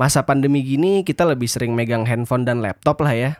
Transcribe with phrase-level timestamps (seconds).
[0.00, 3.30] masa pandemi gini kita lebih sering megang handphone dan laptop lah ya.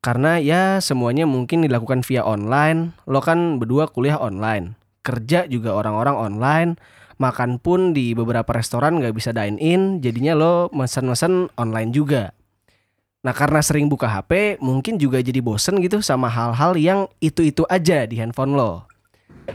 [0.00, 2.96] Karena ya semuanya mungkin dilakukan via online.
[3.04, 4.72] Lo kan berdua kuliah online,
[5.04, 6.70] kerja juga orang-orang online,
[7.20, 12.32] makan pun di beberapa restoran nggak bisa dine in, jadinya lo mesen-mesen online juga.
[13.22, 18.02] Nah karena sering buka HP, mungkin juga jadi bosen gitu sama hal-hal yang itu-itu aja
[18.08, 18.90] di handphone lo.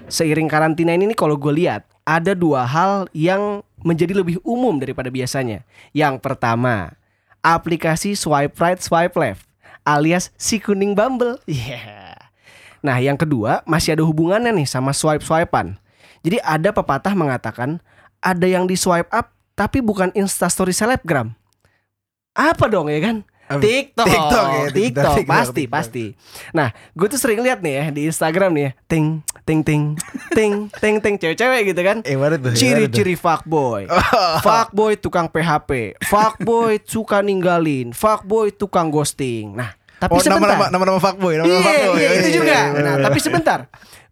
[0.07, 5.11] Seiring karantina ini nih kalau gue lihat ada dua hal yang menjadi lebih umum daripada
[5.11, 5.67] biasanya.
[5.91, 6.95] Yang pertama,
[7.43, 9.48] aplikasi swipe right swipe left
[9.88, 11.39] alias si kuning Bumble.
[11.48, 12.20] Iya.
[12.84, 15.79] Nah, yang kedua masih ada hubungannya nih sama swipe swipean.
[16.21, 17.79] Jadi ada pepatah mengatakan
[18.21, 21.34] ada yang di swipe up tapi bukan instastory selebgram.
[22.37, 23.26] Apa dong ya kan?
[23.47, 25.71] TikTok, TikTok TikTok, ya, TikTok, TikTok, pasti, TikTok.
[25.71, 26.05] pasti.
[26.51, 29.07] Nah, gue tuh sering lihat nih ya di Instagram nih ya, ting,
[29.47, 29.83] ting, ting,
[30.35, 31.97] ting, ting, ting, cewek-cewek gitu kan.
[32.03, 32.51] Eh tuh?
[32.51, 33.87] Ciri-ciri fuckboy
[34.43, 41.41] Fuckboy tukang PHP Fuckboy suka ninggalin Fuckboy tukang ghosting Nah tapi Oh sebentar nama-nama fuckboy,
[41.41, 41.98] nama-nama Iya, fuckboy.
[41.98, 42.57] iya, Oh, itu iya, juga.
[42.70, 43.59] iya, Nah, tapi sebentar.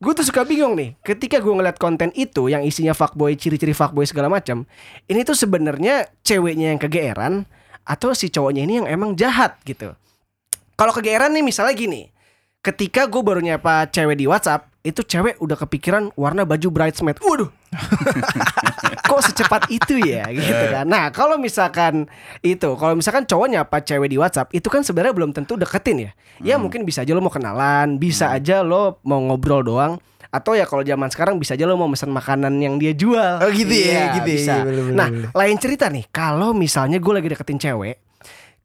[0.02, 0.97] Gue tuh suka bingung nih.
[1.05, 4.66] Ketika gue ngeliat konten itu yang isinya fuckboy, ciri-ciri fuckboy segala macam,
[5.05, 7.45] ini tuh sebenarnya ceweknya yang kegeeran
[7.86, 9.94] atau si cowoknya ini yang emang jahat gitu.
[10.75, 12.11] Kalau kegeeran nih misalnya gini.
[12.66, 17.22] Ketika gue baru nyapa cewek di WhatsApp, itu cewek udah kepikiran warna baju bridesmaid.
[17.22, 17.53] Waduh.
[19.09, 20.89] Kok secepat itu ya gitu kan.
[20.89, 22.09] Nah, kalau misalkan
[22.42, 26.11] itu, kalau misalkan cowok nyapa cewek di WhatsApp, itu kan sebenarnya belum tentu deketin ya.
[26.42, 30.02] Ya mungkin bisa aja lo mau kenalan, bisa aja lo mau ngobrol doang.
[30.36, 33.39] Atau ya kalau zaman sekarang bisa aja lo mau pesan makanan yang dia jual.
[33.39, 34.36] Oh, gitu ya, gitu ya.
[34.36, 34.53] bisa.
[34.59, 36.05] Iya, bener, bener, nah, lain cerita nih.
[36.11, 37.95] Kalau misalnya gue lagi deketin cewek,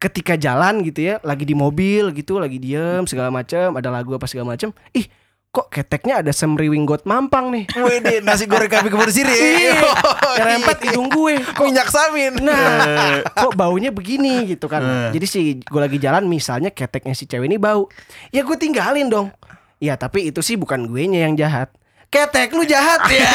[0.00, 4.26] ketika jalan gitu ya, lagi di mobil gitu, lagi diem segala macam, ada lagu apa
[4.26, 5.06] segala macam, ih
[5.50, 7.64] kok keteknya ada semriwing got mampang nih.
[7.74, 9.34] Wede nasi goreng kambing kebun sirih.
[9.34, 9.82] Iya,
[10.30, 10.62] Oh, iya.
[10.62, 11.42] hidung gue.
[11.42, 12.38] Kok Minyak samin.
[12.38, 15.10] Nah, kok baunya begini gitu kan.
[15.10, 17.90] Jadi sih gue lagi jalan misalnya keteknya si cewek ini bau.
[18.30, 19.34] Ya gue tinggalin dong.
[19.80, 21.72] Ya tapi itu sih bukan gue nya yang jahat.
[22.12, 23.32] Ketek lu jahat ya.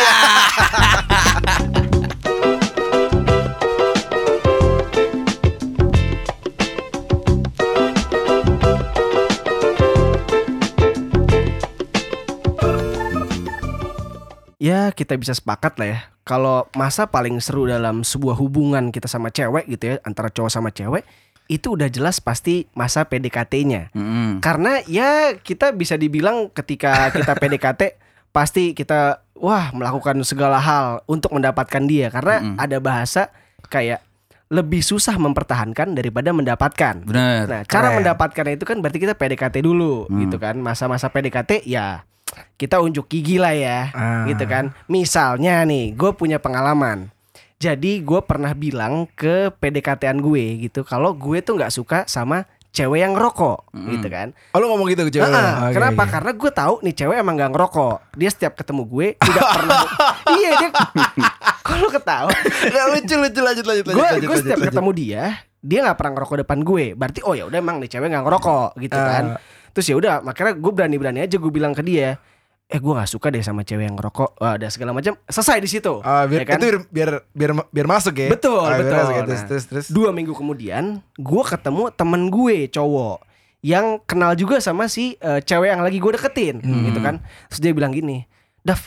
[14.61, 19.29] Ya kita bisa sepakat lah ya Kalau masa paling seru dalam sebuah hubungan kita sama
[19.29, 21.05] cewek gitu ya Antara cowok sama cewek
[21.45, 24.39] Itu udah jelas pasti masa PDKT-nya Mm-mm.
[24.39, 27.81] Karena ya kita bisa dibilang ketika kita PDKT
[28.29, 32.57] Pasti kita wah melakukan segala hal untuk mendapatkan dia Karena Mm-mm.
[32.57, 33.29] ada bahasa
[33.65, 34.01] kayak
[34.45, 37.43] lebih susah mempertahankan daripada mendapatkan Benar.
[37.45, 37.97] Nah, cara keren.
[37.97, 40.21] mendapatkan itu kan berarti kita PDKT dulu Hmm.
[40.21, 40.53] gitu kan.
[40.57, 42.05] Masa-masa PDKT ya
[42.53, 44.25] kita unjuk gigi lah ya, Ah.
[44.27, 44.69] gitu kan.
[44.85, 47.09] Misalnya nih, gue punya pengalaman.
[47.57, 52.99] Jadi gue pernah bilang ke PDKT-an gue gitu, kalau gue tuh nggak suka sama cewek
[52.99, 53.87] yang ngerokok, Hmm.
[53.89, 54.35] gitu kan.
[54.51, 55.23] Oh lu ngomong gitu ke cewek.
[55.25, 55.33] lu?
[55.33, 56.01] Ah, Oke, kenapa?
[56.01, 56.11] oke.
[56.11, 57.95] Karena gue tahu nih cewek emang gak ngerokok.
[58.13, 59.81] Dia setiap ketemu gue tidak pernah.
[60.29, 60.69] iya dia.
[61.65, 62.31] Kok lu ketawa?
[62.61, 64.03] Nggak, lucu lucu lanjut lanjut lanjut.
[64.21, 65.23] gue setiap lanjut, ketemu dia
[65.57, 68.69] dia nggak pernah ngerokok depan gue berarti oh ya udah emang nih cewek nggak ngerokok
[68.77, 69.39] gitu kan Ah.
[69.71, 72.21] terus ya udah makanya gue berani berani aja gue bilang ke dia
[72.65, 74.41] eh gue nggak suka deh sama cewek yang ngerokok.
[74.41, 75.13] Ada segala macam.
[75.25, 76.01] Selesai di situ.
[76.01, 76.57] Ah, biar ya kan?
[76.57, 78.27] itu biar biar biar masuk ya.
[78.27, 78.97] betul biar betul.
[78.97, 79.21] masuk ya.
[79.23, 79.85] Terus Nah, terus terus.
[79.93, 80.83] dua minggu kemudian
[81.13, 83.17] gue ketemu temen gue cowok
[83.61, 86.89] yang kenal juga sama si eh, cewek yang lagi gue deketin Hmm.
[86.89, 87.21] gitu kan.
[87.49, 88.25] Terus dia bilang gini
[88.59, 88.81] Dav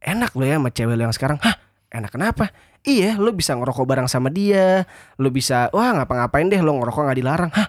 [0.00, 1.36] enak lo ya sama cewek lo yang sekarang.
[1.44, 1.56] Hah?
[1.88, 2.48] Enak kenapa?
[2.80, 7.18] Iya lo bisa ngerokok bareng sama dia lo bisa wah ngapa-ngapain deh lo ngerokok nggak
[7.20, 7.52] dilarang.
[7.52, 7.68] Hah?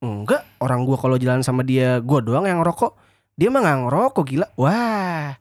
[0.00, 3.03] Enggak orang gue kalau jalan sama dia gue doang yang ngerokok
[3.34, 4.46] dia mah nggak ngerokok gila.
[4.54, 5.38] Wah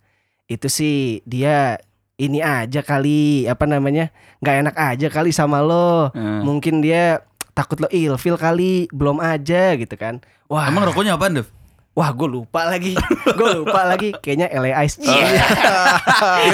[0.50, 1.80] itu sih dia
[2.20, 6.14] ini aja kali apa namanya nggak enak aja kali sama lo.
[6.14, 6.42] Eh.
[6.46, 10.22] mungkin dia takut lo ilfil kali belum aja gitu kan.
[10.50, 10.70] Wah.
[10.70, 11.50] Emang rokoknya apaan, Dev?
[11.94, 12.98] wah gue lupa lagi.
[13.38, 14.18] Gue lupa lagi.
[14.18, 15.46] Kayaknya LA Ice Iya.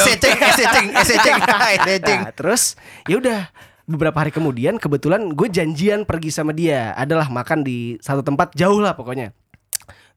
[0.00, 1.38] Eseceng, eseceng, eseceng,
[1.76, 2.20] eseceng.
[2.24, 2.72] Nah, terus
[3.04, 3.40] ya udah.
[3.88, 6.92] Beberapa hari kemudian kebetulan gue janjian pergi sama dia.
[6.92, 9.32] Adalah makan di satu tempat jauh lah pokoknya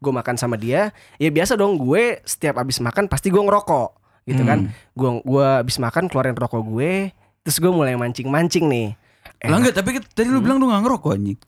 [0.02, 0.90] gue makan sama dia
[1.22, 5.78] ya biasa dong gue setiap abis makan pasti gue ngerokok gitu kan gue gua abis
[5.82, 7.10] makan keluarin rokok gue
[7.46, 8.98] terus gue mulai mancing mancing nih
[9.42, 11.40] Lah enggak, tapi tadi lu bilang lu gak ngerokok anjing.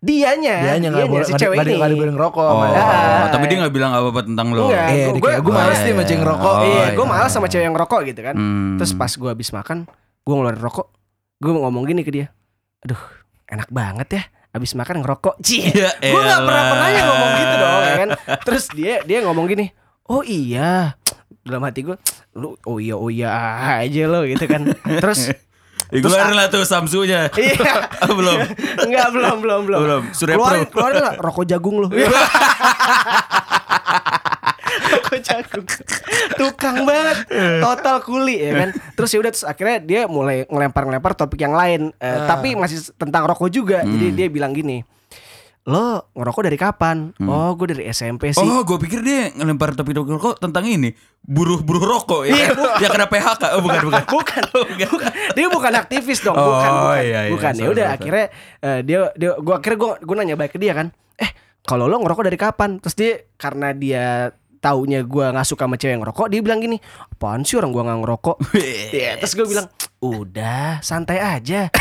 [0.00, 2.40] dianya Dia nggak boleh si cewek nggak ini nggak boleh ngerokok.
[2.40, 2.80] Oh, sama dia.
[2.80, 3.28] Ah.
[3.28, 4.64] tapi dia gak bilang apa-apa tentang lo.
[4.68, 4.88] Enggak.
[4.88, 6.28] Eh, kayak gue gua- males nih iya, mancing iya.
[6.32, 6.52] rokok.
[6.56, 6.96] Oh, iya, iya.
[6.96, 8.34] gue malas sama cewek yang ngerokok gitu kan.
[8.36, 8.76] Hmm.
[8.80, 9.78] Terus pas gue habis makan,
[10.24, 10.86] gue ngeluarin rokok,
[11.36, 12.26] gue ngomong gini ke dia,
[12.80, 13.00] aduh
[13.48, 15.38] enak banget ya, habis makan ngerokok.
[15.42, 18.08] Cie, Ya gue nggak pernah pernahnya ngomong gitu dong, ya kan?
[18.46, 19.66] Terus dia dia ngomong gini,
[20.10, 20.94] oh iya,
[21.46, 21.96] dalam hati gue,
[22.36, 23.28] lu oh iya oh iya
[23.82, 24.74] aja lo gitu kan.
[24.74, 25.30] Terus
[25.90, 27.26] keluarin lah tuh Samsunya.
[27.34, 27.90] Iya.
[28.06, 28.38] Oh, belum.
[28.86, 29.80] Enggak belum belum belum.
[29.82, 30.02] Belum.
[30.14, 30.72] Surya keluarin Pro.
[30.78, 31.88] keluarin lah rokok jagung lu.
[34.92, 35.66] Rokok jagung.
[36.34, 37.16] Tukang banget.
[37.58, 38.68] Total kuli ya kan.
[38.94, 42.26] Terus ya udah terus akhirnya dia mulai ngelempar-ngelempar topik yang lain Eh, Ah.
[42.28, 43.80] tapi masih tentang rokok juga.
[43.80, 44.16] Jadi Hmm.
[44.16, 44.82] dia bilang gini.
[45.62, 47.12] Lo ngerokok dari kapan?
[47.20, 48.40] Oh, gue dari SMP sih.
[48.40, 50.88] Oh, gue pikir dia ngelempar topik-topik rokok tentang ini,
[51.20, 52.32] buruh-buruh rokok ya.
[52.32, 52.48] Iya,
[52.80, 53.42] ya kena PHK.
[53.54, 54.02] Oh, bukan, bukan.
[54.16, 54.42] bukan,
[54.88, 55.10] bukan.
[55.36, 57.00] Dia bukan aktivis dong, Oh, bukan, bukan.
[57.04, 57.30] iya, iya.
[57.30, 57.52] bukan.
[57.54, 58.26] Ya udah akhirnya
[58.58, 60.96] eh, dia dia gua akhirnya gua gua nanya baik ke dia kan.
[61.14, 61.28] Eh,
[61.60, 62.80] kalau lo ngerokok dari kapan?
[62.80, 66.76] Terus dia karena dia taunya gua nggak suka sama cewek yang ngerokok, dia bilang gini,
[67.10, 68.36] "Apaan sih orang gua nggak ngerokok?"
[68.94, 69.66] Iya, terus gue bilang,
[69.98, 71.72] "Udah, santai aja."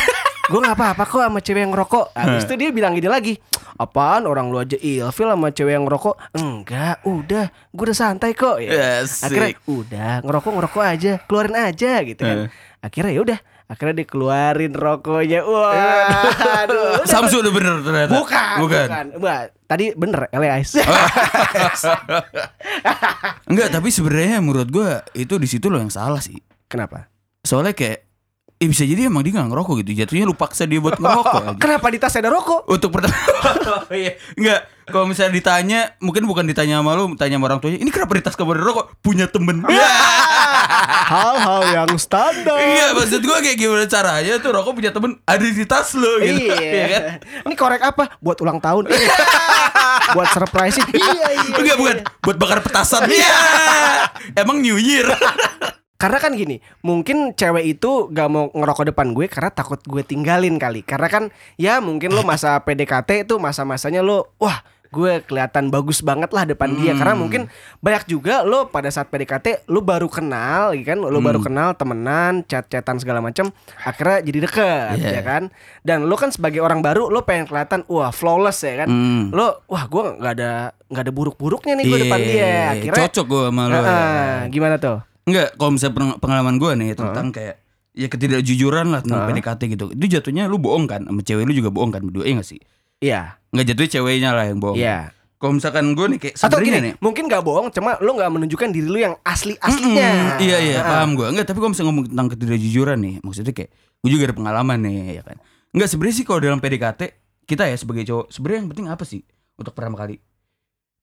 [0.50, 3.38] Gue gak apa-apa kok sama cewek yang ngerokok Habis itu dia bilang gini lagi
[3.78, 8.58] Apaan orang lu aja ilfil sama cewek yang ngerokok Enggak udah Gue udah santai kok
[8.58, 9.06] ya.
[9.06, 9.30] Asik.
[9.30, 12.82] Akhirnya udah ngerokok ngerokok aja Keluarin aja gitu kan Eh.
[12.82, 16.26] Akhirnya ya udah Akhirnya dikeluarin rokoknya Wah
[16.66, 17.06] aduh.
[17.12, 18.18] Samsu udah bener ternyata.
[18.18, 18.88] Bukan Bukan.
[19.22, 20.82] Bukan Tadi bener LA Ice
[23.46, 26.42] Enggak, tapi sebenarnya menurut gue itu di situ loh yang salah sih.
[26.66, 27.14] Kenapa?
[27.46, 28.10] Soalnya kayak
[28.60, 30.02] eh bisa jadi emang dia gak ngerokok gitu.
[30.02, 31.54] Jatuhnya lu paksa dia buat ngerokok.
[31.64, 32.66] Kenapa di tas ada rokok?
[32.66, 33.14] Untuk pertama
[33.86, 34.18] oh, iya.
[34.34, 38.18] Enggak Kalau misalnya ditanya Mungkin bukan ditanya sama lu Tanya sama orang tuanya Ini kenapa
[38.18, 39.62] di tas kamu ada rokok Punya temen
[41.10, 45.66] Hal-hal yang standar Iya maksud gue kayak gimana caranya Tuh rokok punya temen Ada di
[45.66, 46.58] tas lu gitu Iya.
[46.78, 47.04] Iya kan
[47.50, 48.04] Ini korek apa?
[48.22, 48.86] Buat ulang tahun.
[50.16, 50.78] Buat surprise.
[50.94, 51.52] Iya, iya.
[51.58, 53.34] Enggak bukan Buat bakar petasan Iya
[54.38, 55.10] Emang New Year
[56.00, 60.56] Karena kan gini, mungkin cewek itu gak mau ngerokok depan gue karena takut gue tinggalin
[60.56, 60.80] kali.
[60.80, 61.28] Karena kan
[61.60, 66.74] ya mungkin lo masa PDKT itu masa-masanya lo wah gue kelihatan bagus banget lah depan
[66.74, 66.94] dia.
[66.94, 67.46] Karena mungkin
[67.80, 70.98] banyak juga lo pada saat PDKT lo baru kenal ya kan?
[70.98, 75.10] Lo baru kenal temenan chat-chatan segala macam akhirnya jadi deket Iya.
[75.12, 75.44] ya kan?
[75.80, 78.90] Dan lo kan sebagai orang baru lo pengen kelihatan wah flawless ya kan?
[78.90, 79.24] Hmm.
[79.30, 80.52] lo wah gue nggak ada
[80.86, 82.34] nggak ada buruk-buruknya nih gue depan dia.
[82.34, 84.98] Iya, akhirnya Cocok gue sama lu Heeh, gimana tuh?
[85.24, 87.56] Enggak Kalau misalnya peng- pengalaman gue nih Tentang kayak
[87.94, 89.86] Ya ketidakjujuran lah Tentang PDKT gitu.
[89.92, 91.04] Itu jatuhnya lu bohong kan?
[91.04, 92.58] Sama cewek lu juga bohong kan Berdua Iya gak sih
[93.00, 93.40] iya.
[93.50, 94.78] Nggak jatuhnya ceweknya lah yang bohong.
[94.78, 95.10] Iya.
[95.40, 96.94] Kalau misalkan gue nih kayak Atau sebenarnya gini, nih.
[97.00, 100.36] mungkin gak bohong, cuma lu gak menunjukkan diri lu yang asli aslinya.
[100.36, 103.16] Mm-mm, iya iya paham gue Enggak tapi kalau misalnya ngomong tentang ketidakjujuran nih.
[103.24, 105.40] Maksudnya kayak Gue juga ada pengalaman nih ya kan.
[105.72, 107.02] Enggak sebenarnya sih kalau dalam PDKT
[107.48, 109.22] Kita ya sebagai cowok Sebenarnya yang penting apa sih
[109.56, 110.20] Untuk pertama kali?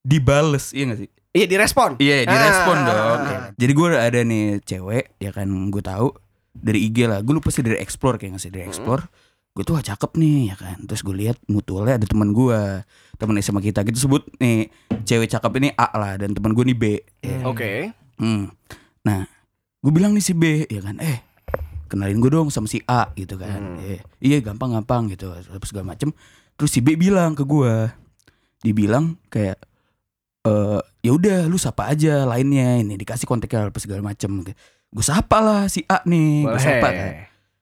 [0.02, 1.08] Dibales Iya gak sih?
[1.32, 1.90] Iya direspon.
[1.96, 2.96] Iya direspon Ah, dong.
[2.96, 3.40] ah, ya ah.
[3.40, 3.40] kan?
[3.56, 6.08] Jadi gue ada nih cewek Ya kan gue tahu
[6.52, 7.20] Dari IG lah.
[7.20, 9.08] Gue lupa sih dari explore Kayak nggak sih dari explore
[9.56, 12.85] Gue tuh wah cakep nih ya kan Terus gue lihat mutualnya ada teman gue
[13.17, 14.69] Temen sama kita Kita sebut nih
[15.08, 16.85] Cewek cakep ini A lah Dan teman gue nih B
[17.25, 17.41] ya.
[17.49, 17.88] Oke.
[18.20, 18.53] Hmm.
[19.06, 19.23] Nah,
[19.85, 21.23] gue bilang nih si B ya kan, eh
[21.87, 23.79] kenalin gue dong sama si A gitu kan.
[23.79, 26.11] Eh, iya gampang-gampang gitu, terus segala macem.
[26.58, 27.87] Terus si B bilang ke gue,
[28.67, 29.62] dibilang kayak,
[30.43, 34.43] eh ya udah lu sapa aja lainnya ini dikasih kontaknya apa segala macem.
[34.91, 37.11] Gue sapa lah si A nih, gue sapa kan.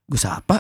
[0.09, 0.57] Gue sapa,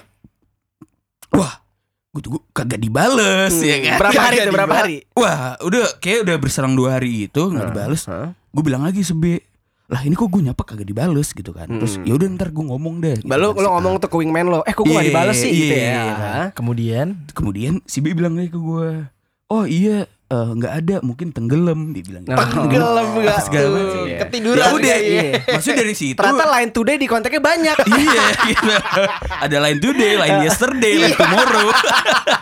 [2.14, 3.90] gue tunggu kagak dibales ya kan.
[3.90, 4.00] Hmm.
[4.00, 4.52] Berapa hari tuh?
[4.52, 4.96] Berapa hari?
[5.12, 8.30] Wah, udah kayak udah berserang dua hari itu nggak dibales Hah?
[8.30, 9.42] gue bilang lagi sebe
[9.84, 12.06] lah ini kok gue nyapa kagak dibales gitu kan terus Hmm.
[12.06, 13.68] ya udah ntar gue ngomong deh gitu kan, lo A.
[13.68, 15.92] ngomong tuh ke wingman lo, eh kok gue gak Iya, dibales sih gitu iya, ya.
[16.00, 16.14] iya.
[16.16, 16.46] Hah?
[16.54, 19.10] Kemudian kemudian si B bilang lagi ke gue
[19.46, 22.32] oh iya eh, nggak ada mungkin tenggelam dia bilang gitu.
[22.32, 22.48] Nah.
[22.48, 23.76] Tenggelam nggak segala tuh.
[23.78, 24.18] macam ya.
[24.20, 25.22] Ketiduran ya udah kayaknya.
[25.22, 25.32] iya.
[25.48, 27.76] maksudnya dari situ Ternyata line today di kontaknya banyak.
[28.02, 28.72] iya gitu.
[29.38, 31.68] ada line today line yesterday line tomorrow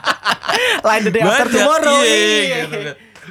[0.89, 1.99] line the day after tomorrow.
[2.01, 2.57] iya, Iya.
[2.63, 2.79] gitu.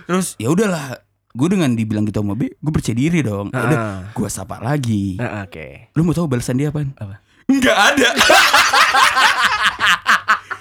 [0.04, 1.00] terus ya udahlah
[1.32, 4.00] gue dengan dibilang gitu sama B gue percaya diri dong Ya udah Ah.
[4.10, 5.88] gue sapa lagi Nah, Oke.
[5.94, 6.92] Lu mau tahu balasan dia apaan?
[6.96, 7.24] Apa?
[7.48, 8.10] Enggak ada.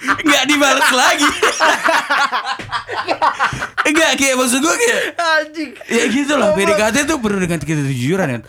[0.01, 1.29] Enggak dibalas lagi.
[3.89, 5.71] Enggak kayak maksud gue kayak Anjing.
[5.89, 8.39] Ya gitu lah PDKT tuh perlu dengan kejujuran ya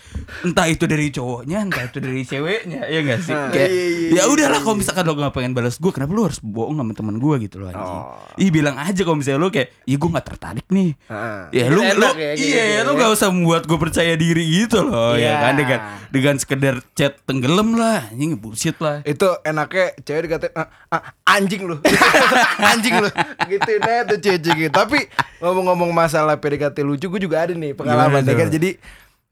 [0.41, 3.35] Entah itu dari cowoknya Entah itu dari ceweknya Ya gak sih?
[3.37, 6.25] Ah, Kayak, iya, iya, Ya udahlah kalau misalkan lo gak pengen balas gue Kenapa lu
[6.25, 8.01] harus bohong sama teman gue gitu loh anjing.
[8.03, 8.41] Oh.
[8.41, 10.91] Ih bilang aja kalau misalnya lu kayak Ya gue gak tertarik nih.
[11.07, 11.53] Ah.
[11.53, 12.93] Ya lu, lu ya, Iya gitu ya, ya.
[12.97, 15.29] gak usah membuat gue percaya diri gitu loh Iya.
[15.29, 15.53] Ya kan?
[15.61, 15.79] Dengan
[16.13, 19.05] Dengan sekedar chat tenggelam lah Ini bullshit lah.
[19.05, 21.77] Itu enaknya cewek dikatain "Ah, ah, anjing lu.
[22.73, 23.09] Anjing lu.
[23.49, 24.73] Gitu nah tuh cewek gitu.
[24.73, 25.09] Tapi
[25.41, 28.49] ngomong-ngomong masalah PDKT lucu gue juga ada nih pengalaman ya kan?
[28.49, 28.71] jadi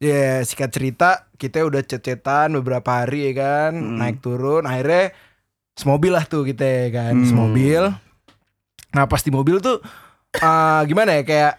[0.01, 5.13] ya singkat cerita kita udah cecetan beberapa hari ya kan naik turun akhirnya
[5.77, 7.29] semobil lah tuh kita ya kan Hmm.
[7.29, 7.83] semobil
[8.91, 9.77] nah pas di mobil tuh
[10.37, 11.55] ah, gimana ya kayak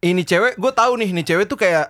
[0.00, 1.88] ini cewek gue tahu nih nih cewek tuh kayak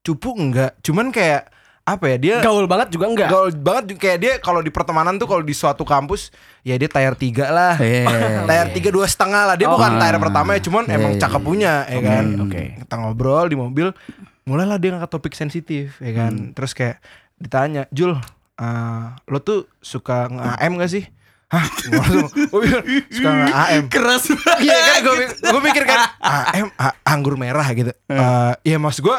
[0.00, 1.52] cupu enggak cuman kayak
[1.84, 3.28] apa ya dia Gaul banget juga enggak.
[3.28, 6.28] gaul banget kayak dia kalau di pertemanan tuh kalau di suatu kampus
[6.60, 7.80] ya dia tier 3 lah.
[7.80, 8.04] Iya.
[8.48, 9.56] tier 3 dua setengah lah.
[9.56, 9.72] Dia Oh.
[9.72, 12.24] bukan tier pertama ya, cuman emang Iya, cakep punya ya kan.
[12.38, 12.62] oke.
[12.84, 13.88] Kita ngobrol di mobil,
[14.48, 16.32] mulailah dia ngangkat topik sensitif ya kan.
[16.32, 16.52] Hmm.
[16.56, 17.04] Terus kayak
[17.36, 18.16] ditanya, "Jul,
[18.56, 21.04] eh, lo tuh suka nge-AM gak sih?"
[21.48, 21.64] Hah?
[22.52, 22.68] Gue
[23.08, 24.68] suka nge-AM Keras banget.
[24.68, 26.00] Iya kan gue gue mikir kan
[26.56, 26.68] AM
[27.04, 27.92] anggur merah gitu.
[28.08, 29.18] Eh ya maksud gue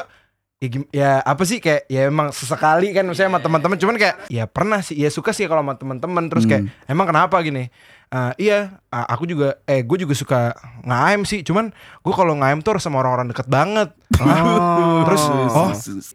[0.62, 4.44] ya, ya apa sih kayak ya emang sesekali kan misalnya sama teman-teman cuman kayak ya
[4.46, 7.72] pernah sih ya suka sih kalau sama teman-teman terus kayak emang kenapa gini
[8.10, 11.46] Eh, iya a- aku juga eh gue juga suka ngaim sih.
[11.46, 13.94] Cuman gue kalau ngaim tuh harus sama orang-orang deket banget.
[14.18, 15.02] Oh.
[15.06, 15.22] terus
[15.54, 15.70] oh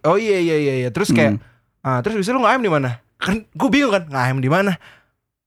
[0.04, 0.88] oh iya iya iya, iya.
[0.90, 1.38] terus kayak
[1.80, 2.98] ah, terus bisa lu ngaim di mana?
[3.14, 4.74] Kan gue bingung kan ngaim di mana?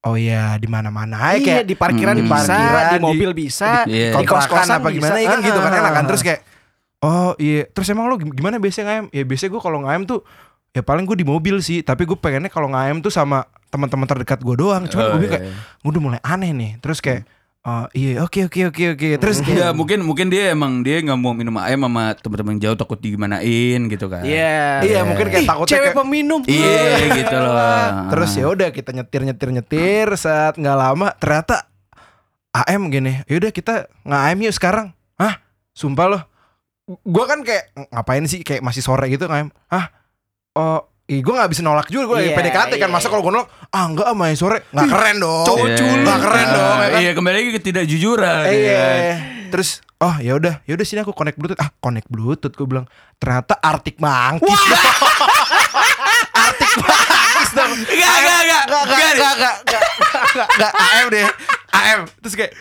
[0.02, 2.32] Oh iya di mana-mana aja Iya, kayak di parkiran Hmm.
[2.32, 4.16] bisa, Parkiran, di di- mobil bisa, Iya.
[4.16, 6.42] di kontrakan kos-kosan apa gimana ya kan gitu kan enak kan terus kayak
[7.04, 7.68] oh iya.
[7.68, 9.06] Terus emang lo gim- gimana biasanya ngaim?
[9.12, 10.24] Ya biasanya gue kalau ngaim tuh
[10.72, 11.84] ya paling gue di mobil sih.
[11.84, 14.84] Tapi gue pengennya kalau ngaim tuh sama teman-teman terdekat gue doang.
[14.86, 15.44] Cuman Oh, gue iya, kayak
[15.84, 16.72] gue udah mulai aneh nih.
[16.80, 17.24] Terus kayak
[17.62, 19.10] oh iya oke oke oke oke.
[19.20, 22.96] Terus kayak mungkin mungkin dia emang dia nggak mau minum ayam sama teman-teman jauh takut
[22.96, 24.24] digimanain gitu kan.
[24.24, 24.82] Iya.
[24.82, 26.42] iya mungkin kayak Ih, takutnya cewek kayak, peminum.
[26.48, 26.88] Iya
[27.20, 27.88] gitu loh.
[28.10, 30.08] terus ya udah kita nyetir nyetir nyetir.
[30.16, 31.68] Saat nggak lama ternyata
[32.56, 34.96] AM gini yaudah kita nge-AM yuk sekarang.
[35.16, 35.44] Hah?
[35.72, 36.22] Sumpah loh.
[37.04, 38.42] Gue kan kayak ngapain sih?
[38.42, 39.92] Kayak masih sore gitu nge-AM hah?
[40.56, 43.12] Oh Ih, gue gak bisa nolak juga gue lagi Iya, PDKT kan iya, masa iya.
[43.12, 45.78] kalau gue nolak ah enggak sama yang sore nggak keren dong Cowok Iya.
[45.78, 46.00] culun.
[46.04, 47.00] nggak keren dong ya kan?
[47.00, 48.44] Iya kembali lagi ke tidak jujuran.
[48.44, 48.88] Eh, iya
[49.48, 52.84] terus oh ya udah ya udah sini aku connect bluetooth ah connect bluetooth gue bilang
[53.16, 54.52] ternyata Arctic Monkeys
[56.38, 58.64] Arctic Monkeys dong Enggak, enggak, enggak.
[58.68, 59.56] Enggak, enggak, Enggak.
[59.64, 61.26] enggak, enggak, AM deh,
[61.72, 62.00] AM.
[62.20, 62.52] Terus kayak,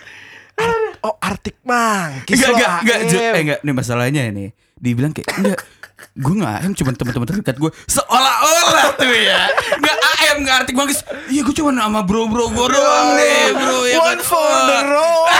[1.02, 4.46] oh Arctic Monkeys Enggak, enggak, enggak, eh enggak, nih masalahnya ini.
[4.76, 5.60] Dibilang kayak enggak
[5.96, 11.00] gue nggak AM cuma teman-teman terdekat gue seolah-olah tuh ya nggak AM nggak artik bagus
[11.26, 15.24] iya gue cuma sama bro-bro gue doang deh bro ya One for the road.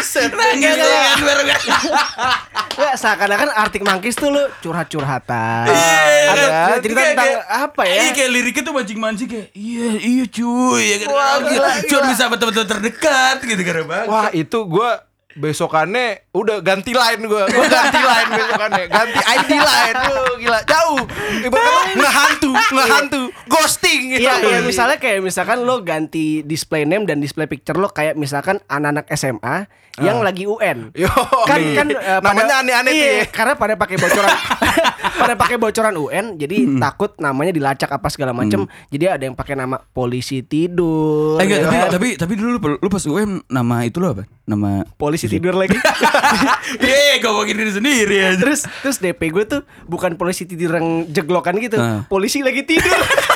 [0.00, 1.60] Nah, gitu kan, baru kan.
[2.94, 5.66] Seakan-akan Arctic Monkeys tuh lu curhat-curhatan.
[5.66, 6.78] Iya, Ada kan?
[6.80, 7.96] cerita Kayak- tentang kayak- apa ya?
[7.98, 11.08] Iya kayak liriknya tuh mancing-mancing kayak iya iya cuy ya kan.
[11.84, 14.06] Cuma bisa sama teman-teman terdekat gitu karena banget.
[14.08, 14.90] Wah itu gue
[15.30, 18.84] besokannya udah ganti line gue gue ganti line besokannya.
[18.86, 19.96] Ganti ID line.
[20.02, 20.58] Duh, gila.
[20.66, 21.00] Jauh.
[21.40, 23.22] Ibaratnya ngehantu ngehantu.
[23.46, 24.00] Ghosting.
[24.18, 28.18] Gitu Iya, iya misalnya kayak misalkan lo ganti display name dan display picture lo kayak
[28.18, 29.70] misalkan anak-anak SMA
[30.00, 30.90] yang lagi UN.
[30.96, 31.10] Yo,
[31.44, 33.24] kan kan pada- namanya aneh-aneh tuh iya, ya.
[33.28, 34.32] karena pada pakai bocoran
[35.20, 39.54] pada pakai bocoran UN jadi takut namanya dilacak apa segala macem jadi ada yang pakai
[39.54, 41.88] nama polisi tidur Eh, enggak, ya tapi, kan?
[41.90, 44.24] tapi tapi dulu lu, lu pas UM nama itu lo apa?
[44.44, 45.78] Nama polisi tidur lagi
[46.80, 48.36] Iya, ngomongin diri sendiri aja.
[48.36, 52.02] terus terus DP gue tuh bukan polisi tidur yang jeglokan gitu Ah.
[52.04, 52.90] polisi lagi tidur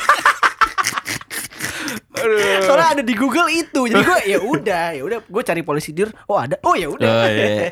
[2.62, 6.12] Soalnya ada di Google itu, jadi gue ya udah, ya udah, gue cari polisi tidur.
[6.26, 7.08] Oh ada, oh ya udah.
[7.08, 7.70] Oh, iya.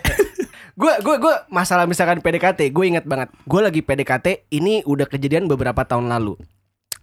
[0.73, 3.29] Gue gue gue masalah misalkan PDKT, gue inget banget.
[3.45, 6.41] Gue lagi PDKT, ini udah kejadian beberapa tahun lalu.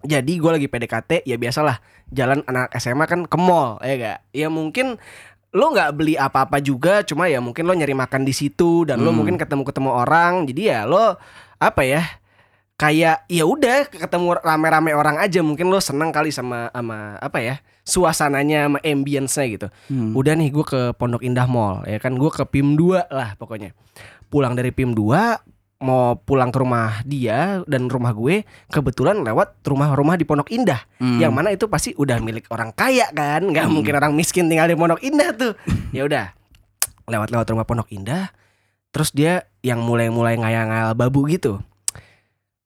[0.01, 1.77] Jadi gue lagi PDKT, ya biasalah
[2.09, 4.19] jalan anak SMA kan ke mall, ya gak?
[4.31, 4.95] Ya mungkin
[5.49, 9.09] lo nggak beli apa-apa juga, cuma ya mungkin lo nyari makan di situ dan lo
[9.11, 9.21] Hmm.
[9.21, 10.45] mungkin ketemu-ketemu orang.
[10.47, 11.17] Jadi ya lo
[11.59, 12.05] apa ya?
[12.79, 17.55] Kayak ya udah ketemu rame-rame orang aja, mungkin lo seneng kali sama sama apa ya?
[17.89, 19.67] suasananya sama ambience-nya gitu.
[19.89, 20.13] Hmm.
[20.13, 23.73] Udah nih gue ke Pondok Indah Mall ya kan gue ke PIM 2 lah pokoknya.
[24.29, 30.19] Pulang dari PIM 2 mau pulang ke rumah dia dan rumah gue kebetulan lewat rumah-rumah
[30.19, 31.23] di Pondok Indah Hmm.
[31.23, 34.75] yang mana itu pasti udah milik orang kaya kan nggak mungkin orang miskin tinggal di
[34.75, 35.55] Pondok Indah tuh
[35.95, 36.35] ya udah
[37.07, 38.27] lewat-lewat rumah Pondok Indah
[38.91, 41.63] terus dia yang mulai-mulai ngayal-ngayal babu gitu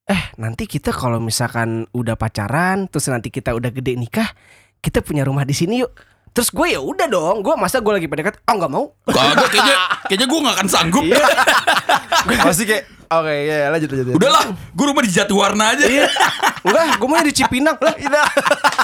[0.04, 4.28] eh nanti kita kalau misalkan udah pacaran terus nanti kita udah gede nikah
[4.84, 5.96] kita punya rumah di sini yuk
[6.36, 9.76] terus gue ya udah dong gue masa gue lagi PDKT oh nggak mau Kagak kayaknya
[10.10, 11.04] kayaknya gue gak akan sanggup.
[12.44, 14.20] masih kayak oke ya lanjut lanjut lanjut.
[14.20, 15.86] Udahlah, gue rumah di Jatiwarna aja.
[15.86, 16.08] Iya.
[16.64, 17.96] Enggak, gue mau di Cipinang lah.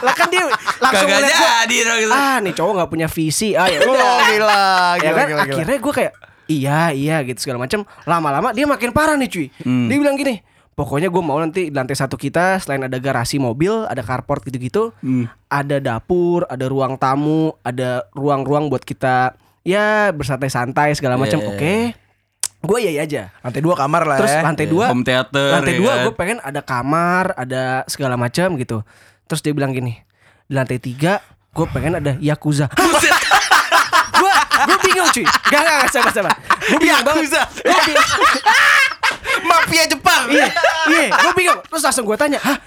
[0.05, 0.45] lah kan dia
[0.77, 1.31] langsung Kagak
[1.65, 2.13] jadi dong gitu.
[2.13, 3.57] Ah, nih cowok nggak punya visi.
[3.57, 4.15] Ah ya Oh, udah.
[4.29, 4.63] gila,
[4.95, 5.53] ya gila, kan gila, gila.
[5.57, 6.13] akhirnya gue kayak
[6.47, 7.81] iya iya gitu segala macam.
[8.05, 9.47] Lama-lama dia makin parah nih cuy.
[9.65, 9.87] Hmm.
[9.89, 10.37] Dia bilang gini,
[10.79, 14.95] pokoknya gue mau nanti di lantai satu kita selain ada garasi mobil, ada carport gitu-gitu,
[14.97, 15.27] Hmm.
[15.45, 21.35] ada dapur, ada ruang tamu, ada ruang-ruang buat kita ya bersantai-santai segala macam.
[21.37, 21.51] Yeah.
[21.51, 21.75] Oke.
[22.59, 23.23] Gue iya iya aja.
[23.39, 24.41] lantai dua kamar lah Terus ya.
[24.41, 25.47] lantai dua Home theater.
[25.53, 26.03] lantai ya dua kan?
[26.03, 28.83] gue pengen ada kamar ada segala macam gitu
[29.25, 29.95] terus dia bilang gini
[30.43, 32.67] di lantai tiga gue pengen ada yakuza
[34.19, 37.41] gue gue bingung cuy gak gak gak sabar sabar gue bingung banget Yakuza.
[37.63, 38.07] Gua bingung.
[39.59, 40.23] Mafia Jepang.
[40.31, 40.47] Iya,
[40.87, 41.59] iya, gue bingung.
[41.67, 42.57] Terus langsung gue tanya, hah,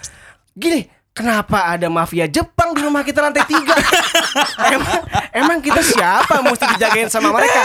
[0.53, 3.75] gini, kenapa ada mafia Jepang di rumah kita lantai tiga?
[4.77, 5.01] emang,
[5.33, 7.61] emang kita siapa mesti dijagain sama mereka?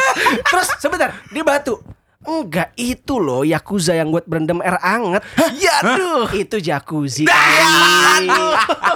[0.48, 1.79] Terus sebentar, dia batu.
[2.27, 5.24] Enggak, itu loh Yakuza yang buat berendam air anget.
[5.55, 6.27] Ya aduh.
[6.29, 7.24] Itu jacuzzi.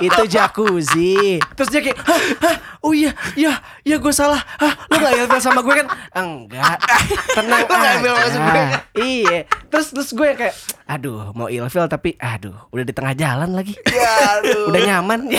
[0.04, 1.40] Itu jacuzzi.
[1.56, 4.44] Terus dia kayak, hah, hah, oh iya, ya, ya gue salah.
[4.60, 5.88] Hah, lu gak ilfil sama gue kan?
[6.12, 6.78] Enggak.
[7.32, 8.60] Tenang Lu nggak ilfil sama gue.
[8.60, 8.78] aja.
[9.00, 9.38] Iya.
[9.72, 13.80] Terus terus gue yang kayak, aduh, mau ilfil tapi, aduh, udah di tengah jalan lagi.
[13.88, 14.12] Ya,
[14.44, 14.68] aduh.
[14.68, 15.32] Udah nyaman.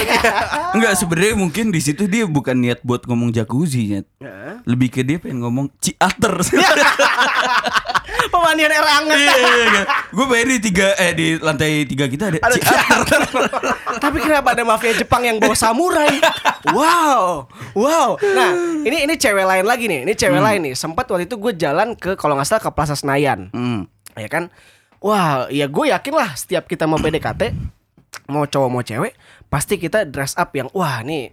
[0.72, 4.06] Enggak sebenarnya mungkin di situ dia bukan niat buat ngomong jacuzzi Nyet.
[4.64, 6.40] Lebih ke dia pengen ngomong ciater.
[8.32, 9.18] Pemandian air anget.
[9.20, 13.20] Iya, Gue bayar di tiga eh di lantai tiga kita ada, ciater.
[14.04, 16.16] Tapi kenapa ada mafia Jepang yang bawa samurai?
[16.72, 17.44] Wow,
[17.76, 18.08] wow.
[18.16, 18.50] Nah,
[18.82, 20.08] ini ini cewek lain lagi nih.
[20.08, 20.74] Ini cewek lain nih.
[20.74, 23.84] Sempat waktu itu gue jalan ke kalau nggak salah ke Plaza Senayan, Hmm.
[24.16, 24.48] ya kan?
[24.98, 27.52] Wah, ya gue yakin lah setiap kita mau PDKT,
[28.30, 29.12] mau cowok mau cewek,
[29.46, 31.28] pasti kita dress up yang wah nih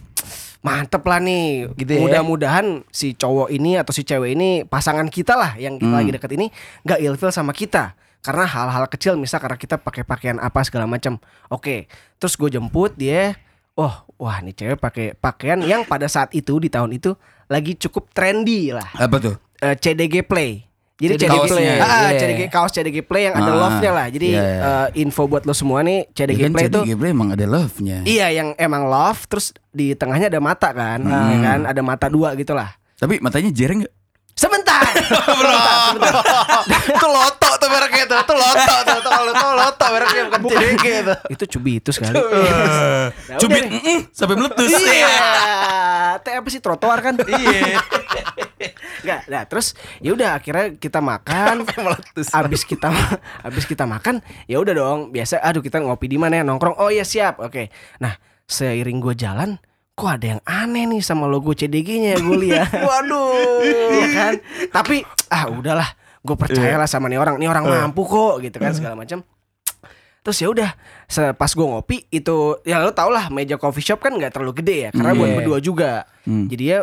[0.60, 1.72] mantep lah nih.
[1.76, 2.02] Gitu ya.
[2.04, 6.32] Mudah-mudahan si cowok ini atau si cewek ini pasangan kita lah yang kita lagi deket
[6.36, 6.48] ini
[6.86, 7.96] nggak ilfil sama kita.
[8.20, 11.18] Karena hal-hal kecil misal karena kita pakai pakaian apa segala macam.
[11.48, 11.88] Oke,
[12.20, 13.40] terus gue jemput dia.
[13.80, 17.16] Oh, wah nih cewek pakai pakaian yang pada saat itu di tahun itu
[17.48, 18.92] lagi cukup trendy lah.
[19.00, 19.36] Apa tuh?
[19.64, 20.69] Eh, CDG Play.
[21.00, 22.20] Jadi CDG CDG Play, Ah, ah, iya.
[22.20, 24.08] CDG kaos CDG Play yang ada Ah, love-nya lah.
[24.08, 24.60] Jadi iya, iya.
[24.92, 27.46] eh, info buat lo semua nih Ya CDG kan Play itu CDG Play emang ada
[27.46, 27.98] love-nya.
[28.04, 31.32] Iya yang emang love terus di tengahnya ada mata kan, Hmm.
[31.32, 32.76] ya kan ada mata dua gitulah.
[32.96, 33.94] Tapi matanya jereng gak?
[34.48, 34.80] Sebentar.
[34.96, 36.14] sebentar, sebentar.
[36.96, 38.18] Itu loto tuh mereknya tuh.
[38.24, 38.98] Itu loto tuh.
[39.04, 41.18] Tuh kalau tuh loto mereknya bukan CDG tuh.
[41.28, 42.16] Itu cubitus kali.
[42.16, 44.70] Nah, Cubit mm, sampai meletus.
[44.72, 45.16] Iya.
[46.24, 47.20] Teh apa sih trotoar kan?
[47.20, 47.84] Iya.
[49.00, 51.68] Enggak, nah terus ya udah akhirnya kita makan.
[52.40, 52.92] Abis kita
[53.44, 55.00] abis kita makan, ya udah dong.
[55.12, 56.80] Biasa aduh kita ngopi di mana ya nongkrong.
[56.80, 57.44] Oh iya siap.
[57.44, 57.72] Oke.
[58.00, 58.16] Nah,
[58.48, 59.60] seiring gue jalan
[60.00, 62.72] Kok ada yang aneh nih sama logo CDG-nya gue lihat.
[62.88, 63.60] Waduh.
[63.68, 64.34] Iya kan?
[64.72, 65.90] Tapi ah udahlah,
[66.24, 67.36] gue percayalah sama nih orang.
[67.36, 69.20] Nih orang mampu kok gitu kan segala macam.
[70.20, 70.70] Terus ya udah,
[71.36, 74.78] pas gue ngopi itu ya lo tau lah meja coffee shop kan nggak terlalu gede
[74.88, 75.36] ya, karena buat Iya.
[75.40, 75.92] berdua juga.
[76.28, 76.48] Hmm.
[76.48, 76.80] Jadi ya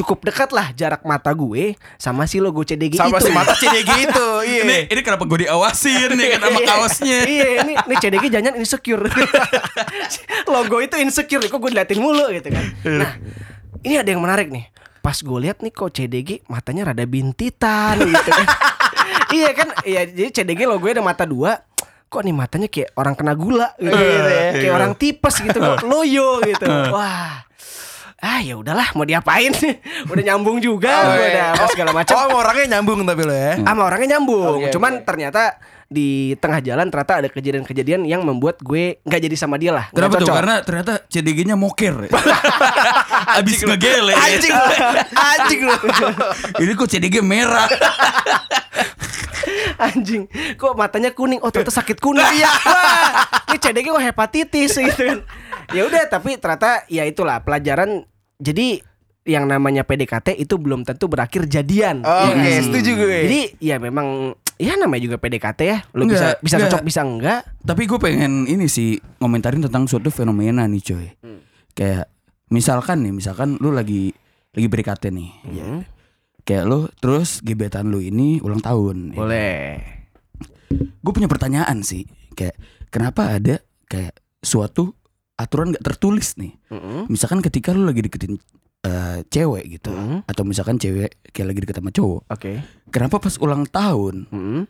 [0.00, 3.28] cukup dekat lah jarak mata gue sama si logo CDG Sama itu.
[3.28, 4.28] si mata CDG itu.
[4.42, 4.62] Iya.
[4.64, 6.66] Ini ini kenapa gue diawasin nih kan sama Iya.
[6.66, 7.18] kaosnya.
[7.22, 9.04] Iya, ini ini CDG jangan insecure.
[10.48, 12.64] Logo itu insecure, kok gue diliatin mulu gitu kan.
[12.82, 13.12] Nah,
[13.80, 14.72] ini ada yang menarik nih.
[15.00, 18.46] Pas gue lihat nih kok CDG matanya rada bintitan gitu kan.
[19.30, 21.60] iya kan, iya jadi CDG logonya ada mata dua.
[22.06, 24.50] Kok nih matanya kayak orang kena gula gitu, ya.
[24.52, 26.66] Kayak orang tipes gitu kok loyo gitu.
[26.90, 27.46] Wah.
[28.20, 29.48] Ah ya udahlah mau diapain
[30.12, 31.30] Udah nyambung juga Oh, gue iya.
[31.30, 33.56] udah apa segala macam Oh, sama orangnya nyambung tapi lo ya.
[33.58, 34.60] sama orangnya nyambung.
[34.60, 35.04] Oke, Cuman oke.
[35.04, 35.42] ternyata
[35.86, 39.88] di tengah jalan ternyata ada kejadian-kejadian yang membuat gue nggak jadi sama dia lah.
[39.88, 40.20] Nggak Kenapa tuh?
[40.22, 40.36] cocok.
[40.36, 41.94] Karena ternyata CDG-nya moker.
[43.40, 44.14] Abis ngegele.
[44.14, 44.74] Anjing lu.
[45.10, 45.76] Anjing lu.
[46.62, 47.66] Ini kok CDG merah.
[49.80, 51.40] anjing, kok matanya kuning?
[51.40, 52.20] Oh ternyata sakit kuning.
[52.30, 52.52] Iya.
[52.52, 55.18] Wah, ini CDG kok hepatitis gitu kan.
[55.70, 58.04] Ya udah, tapi ternyata ya itulah pelajaran.
[58.40, 58.80] Jadi
[59.22, 62.00] yang namanya PDKT itu belum tentu berakhir jadian.
[62.00, 62.64] Oke, Ya nggak sih?
[62.66, 63.18] setuju gue.
[63.28, 65.78] Jadi ya memang ya namanya juga PDKT ya.
[65.92, 66.64] Lu bisa Enggak, bisa enggak.
[66.66, 67.40] cocok bisa enggak.
[67.60, 71.06] Tapi gue pengen ini sih ngomentarin tentang suatu fenomena nih coy.
[71.72, 72.08] Kayak
[72.48, 74.10] misalkan nih, misalkan lu lagi
[74.50, 75.30] lagi PDKT nih.
[75.46, 75.80] Hmm.
[76.42, 79.14] Kayak lu terus gebetan lu ini ulang tahun.
[79.14, 79.78] Boleh.
[81.00, 82.08] Gue punya pertanyaan sih.
[82.32, 82.56] Kayak
[82.88, 84.96] kenapa ada kayak suatu
[85.40, 86.52] aturan gak tertulis nih.
[86.68, 87.08] Mm-mm.
[87.08, 88.36] Misalkan ketika lu lagi deketin
[88.80, 90.24] eh, cewek gitu Mm.
[90.24, 92.20] atau misalkan cewek kayak lagi deket sama cowok.
[92.28, 92.60] Oke.
[92.88, 94.62] Kenapa pas ulang tahun Mm-mm.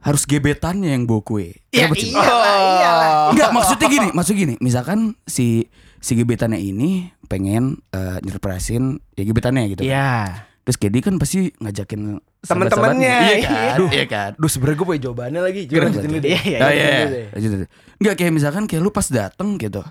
[0.00, 1.56] harus gebetannya yang bawa kue?
[1.70, 3.12] Ya Kenapa, iyalah, iyalah.
[3.32, 9.68] Enggak, maksudnya gini, maksud gini, misalkan si si gebetannya ini pengen eh, nyerpresin ya gebetannya
[9.72, 9.84] gitu.
[9.84, 10.48] Iya.
[10.60, 12.00] Terus kayak dia kan pasti ngajakin
[12.40, 13.12] Temen-temennya, sahabat-sahabatnya.
[13.20, 13.48] Iya iya.
[13.48, 13.76] kan?
[13.76, 13.90] Duh.
[13.90, 14.30] Iya kan?
[14.40, 15.60] Duh sebenernya gue punya jawabannya lagi.
[15.62, 16.10] Coba Kenapa lanjutin tuh?
[16.10, 16.30] dulu deh.
[16.30, 16.88] Iya, iya, iya.
[17.04, 17.66] iya, iya.
[18.00, 19.82] Enggak kayak misalkan kayak lu pas dateng gitu.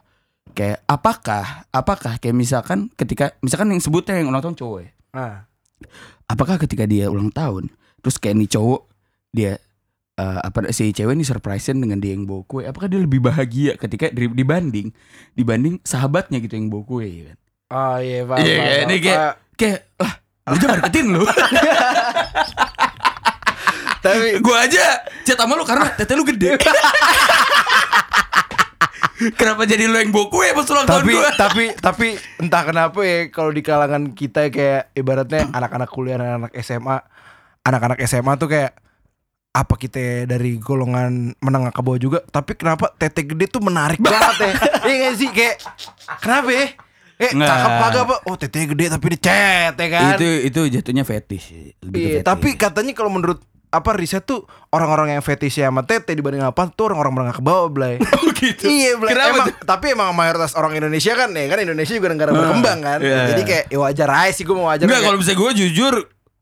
[0.54, 4.92] Kayak apakah apakah kayak misalkan ketika misalkan yang sebutnya yang ulang tahun cowok ya.
[5.16, 5.36] Ah.
[6.30, 8.82] Apakah ketika dia ulang tahun terus kayak nih cowok
[9.36, 9.52] dia
[10.20, 13.76] eh, apa si cewek ini surprisein dengan dia yang bawa kue, apakah dia lebih bahagia
[13.80, 14.92] ketika di- dibanding
[15.36, 17.38] dibanding sahabatnya gitu yang bawa kue ya kan?
[17.70, 18.42] Oh iya, paham.
[18.42, 18.84] Iya, paham.
[18.90, 20.14] ini kayak kayak lah
[20.50, 21.24] lu jangan deketin lu.
[24.00, 26.56] Tapi Gua aja chat sama lu karena tete lu gede.
[29.34, 31.32] Kenapa jadi lu yang bawa kue pas ulang tahun tapi gua?
[31.36, 36.52] tapi tapi entah kenapa ya kalau di kalangan kita kayak ibaratnya anak-anak kuliah dan anak
[36.58, 36.98] SMA
[37.62, 38.72] anak-anak SMA tuh kayak
[39.50, 44.36] apa kita dari golongan menengah ke bawah juga tapi kenapa tete gede tuh menarik banget
[44.40, 44.52] ya
[44.88, 45.56] iya gak sih kayak
[46.18, 46.68] kenapa ya
[47.20, 47.52] Eh, Nggak.
[47.52, 48.16] cakep kagak apa?
[48.24, 50.16] Oh, tete gede tapi dicet ya kan?
[50.16, 51.46] Itu itu jatuhnya fetish.
[51.46, 52.28] sih, Lebih ke Iya, fetish.
[52.32, 56.90] tapi katanya kalau menurut apa riset tuh orang-orang yang fetish sama tete dibanding apa tuh
[56.90, 58.02] orang-orang menengah ke bawah, Blay.
[58.42, 58.66] gitu.
[58.66, 59.14] Iya, Blay.
[59.14, 59.56] Kenapa Emang, tuh?
[59.62, 63.00] tapi emang mayoritas orang Indonesia kan ya kan Indonesia juga negara berkembang kan.
[63.00, 63.30] iya.
[63.30, 64.90] Jadi kayak ya wajar aja sih gue mau wajar.
[64.90, 65.96] Enggak kalau bisa gue jujur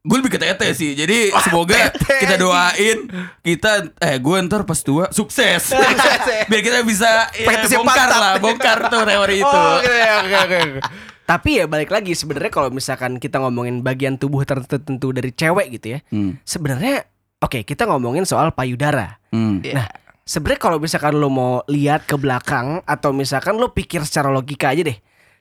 [0.08, 3.12] Gue lebih ke tete sih Jadi semoga tete kita doain
[3.44, 5.76] Kita Eh gue ntar pas tua Sukses
[6.50, 10.58] Biar kita bisa ya, Fetishnya Bongkar lah Bongkar tuh teori itu Oh, oke oke oke.
[10.64, 10.82] oke.
[11.28, 16.00] Tapi ya balik lagi sebenarnya kalau misalkan kita ngomongin bagian tubuh tertentu dari cewek gitu
[16.00, 16.00] ya.
[16.08, 16.40] Hmm.
[16.48, 17.04] Sebenarnya
[17.42, 19.18] oke, kita ngomongin soal payudara.
[19.30, 19.62] Hmm.
[19.62, 19.88] Nah,
[20.24, 24.84] sebenarnya kalau misalkan lo mau lihat ke belakang atau misalkan lo pikir secara logika aja
[24.86, 24.98] deh.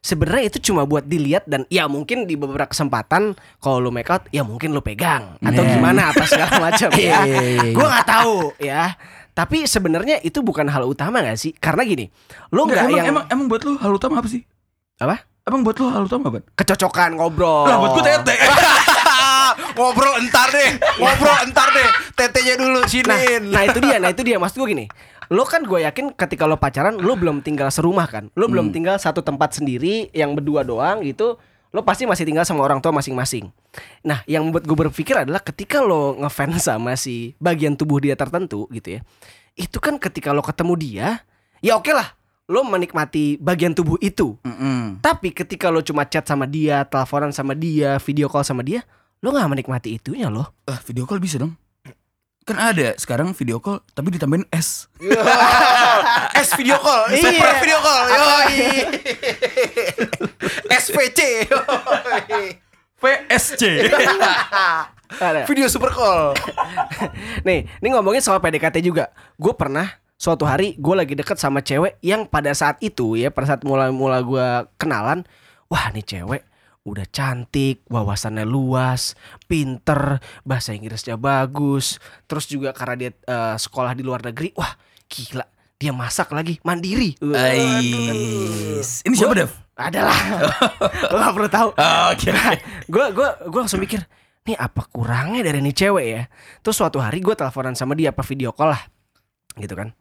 [0.06, 4.22] Sebenarnya itu cuma buat dilihat dan ya mungkin di beberapa kesempatan kalau lo make out
[4.30, 5.72] ya mungkin lo pegang atau Yeah.
[5.82, 7.26] gimana apa segala macam ya.
[7.74, 8.94] Gue nggak tahu ya.
[9.34, 11.52] Tapi sebenarnya itu bukan hal utama gak sih?
[11.52, 12.08] Karena gini,
[12.54, 14.46] lo nggak emang, yang emang, emang buat lu hal utama apa sih?
[14.96, 15.28] apa?
[15.44, 16.40] Emang buat lu hal utama apa?
[16.56, 17.68] Kecocokan ngobrol.
[17.68, 18.32] Lah buat gue tete
[19.76, 21.88] ngobrol entar deh, ngobrol entar deh.
[22.16, 23.42] Tetenya dulu Nah, siniin.
[23.52, 24.86] nah itu dia, nah itu dia maksud gue gini.
[25.28, 28.24] Lo kan gue yakin ketika lo pacaran lo belum tinggal serumah kan.
[28.38, 31.36] Lo belum tinggal satu tempat sendiri yang berdua doang gitu.
[31.74, 33.50] Lo pasti masih tinggal sama orang tua masing-masing.
[34.06, 38.70] Nah, yang membuat gue berpikir adalah ketika lo ngefans sama si bagian tubuh dia tertentu
[38.72, 39.00] gitu ya.
[39.58, 41.08] Itu kan ketika lo ketemu dia,
[41.60, 42.16] ya oke lah.
[42.46, 44.38] Lo menikmati bagian tubuh itu.
[44.46, 45.02] Mm-mm.
[45.02, 48.86] Tapi ketika lo cuma chat sama dia, teleponan sama dia, video call sama dia,
[49.20, 50.52] lo nggak menikmati itunya loh.
[50.64, 51.56] Ah, video call bisa dong
[52.46, 54.86] Kan ada sekarang video call Tapi ditambahin S
[56.46, 57.22] S video call, Iya.
[57.26, 58.04] super video call.
[58.06, 58.54] Yoi.
[61.50, 62.46] Yoi.
[62.96, 63.62] VSC
[65.06, 65.46] Ada.
[65.46, 66.34] Video super call.
[67.46, 69.14] Nih, ini ngomongin soal PDKT juga.
[69.38, 69.86] Gue pernah
[70.18, 74.18] suatu hari gue lagi deket sama cewek yang pada saat itu ya, pada saat mula-mula
[74.24, 74.46] gue
[74.80, 75.22] kenalan,
[75.68, 76.42] wah nih cewek
[76.86, 79.18] udah cantik, wawasannya luas,
[79.50, 81.98] pinter, bahasa Inggrisnya bagus,
[82.30, 84.70] terus juga karena dia eh, sekolah di luar negeri, wah
[85.10, 85.42] gila,
[85.76, 87.18] dia masak lagi, mandiri.
[87.34, 89.02] Ais.
[89.02, 89.50] Ini siapa Dev?
[89.76, 90.16] Adalah,
[91.12, 91.68] lo gak perlu tahu.
[92.14, 92.30] Oke.
[92.88, 94.00] Gue gue gue langsung mikir
[94.46, 96.22] nih apa kurangnya dari nih cewek ya?
[96.62, 98.82] Terus suatu hari gue teleponan sama dia apa video call lah
[99.58, 99.92] gitu kan.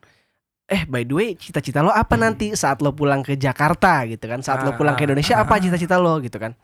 [0.66, 4.08] Eh by the way cita-cita lo apa nanti saat lo pulang ke Jakarta?
[4.08, 4.40] Gitu kan.
[4.40, 6.24] Saat lo pulang ke Indonesia apa cita-cita lo?
[6.24, 6.56] Gitu kan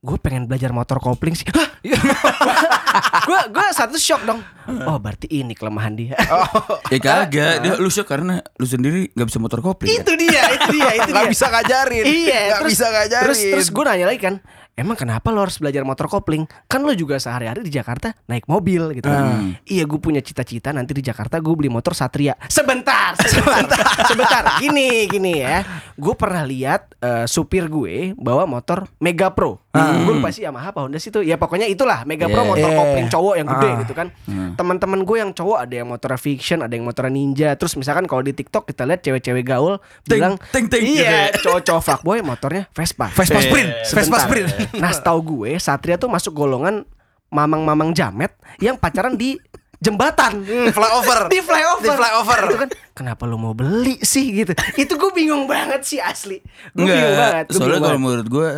[0.00, 1.66] gue pengen belajar motor kopling sih gue
[3.52, 4.40] gue satu shock dong
[4.88, 6.16] oh berarti ini kelemahan dia
[6.92, 10.02] Ya kagak Dia lu shock karena Lu sendiri gak bisa motor kopling kan?
[10.02, 12.04] itu dia itu dia itu Gak dia bisa ngajarin.
[12.04, 13.26] Iya, Gak bisa ngajarin.
[13.30, 14.34] Terus terus gue nanya lagi kan,
[14.74, 16.50] emang kenapa lo harus belajar motor kopling?
[16.66, 19.22] Kan lo juga sehari-hari di Jakarta naik mobil gitu kan.
[19.22, 19.50] Hmm.
[19.68, 22.34] Iya, gue punya cita-cita nanti di Jakarta gue beli motor Satria.
[22.50, 24.42] Sebentar, sebentar, sebentar.
[24.58, 25.62] Gini, gini ya.
[25.94, 29.62] Gue pernah lihat eh, supir gue bawa motor Mega Pro.
[29.70, 31.22] Gue lupa sih Yamaha apa Honda sih itu.
[31.22, 32.48] Ya pokoknya itulah Mega Pro Yeah.
[32.48, 32.74] motor Yeah.
[32.76, 33.76] kopling cowok yang gede Ah.
[33.80, 34.06] gitu kan.
[34.52, 37.54] Teman-teman gue yang cowok ada yang motor Fiction, ada yang motor Ninja.
[37.54, 41.46] Terus misalkan kalau di TikTok kita lihat cewek-cewek gaul Ting, bilang ting, ting, iya gitu
[41.48, 44.20] cowok-cowok fuckboy motornya Vespa Vespa Eh, Sprint, Vespa Sebentar.
[44.24, 44.48] Sprint.
[44.76, 46.82] nah setahu gue Satria tuh masuk golongan
[47.28, 49.38] mamang-mamang jamet yang pacaran di
[49.78, 51.28] jembatan Flyover.
[51.32, 52.40] di flyover Di flyover.
[52.44, 56.42] itu kan kenapa lu mau beli sih gitu itu gue bingung banget sih asli
[56.74, 58.48] gue bingung banget gue Soalnya kalau menurut gue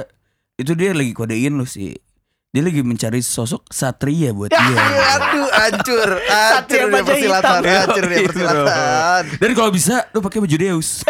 [0.53, 1.97] Itu dia lagi kodein lu sih
[2.53, 4.61] Dia lagi mencari sosok satria buat dia
[5.17, 6.11] Aduh, hancur.
[6.29, 7.61] Satria Hancur dia persilatan.
[7.65, 9.23] Hancur dia Itu, persilatan.
[9.41, 10.89] Dan kalau bisa Lu pakai baju Deus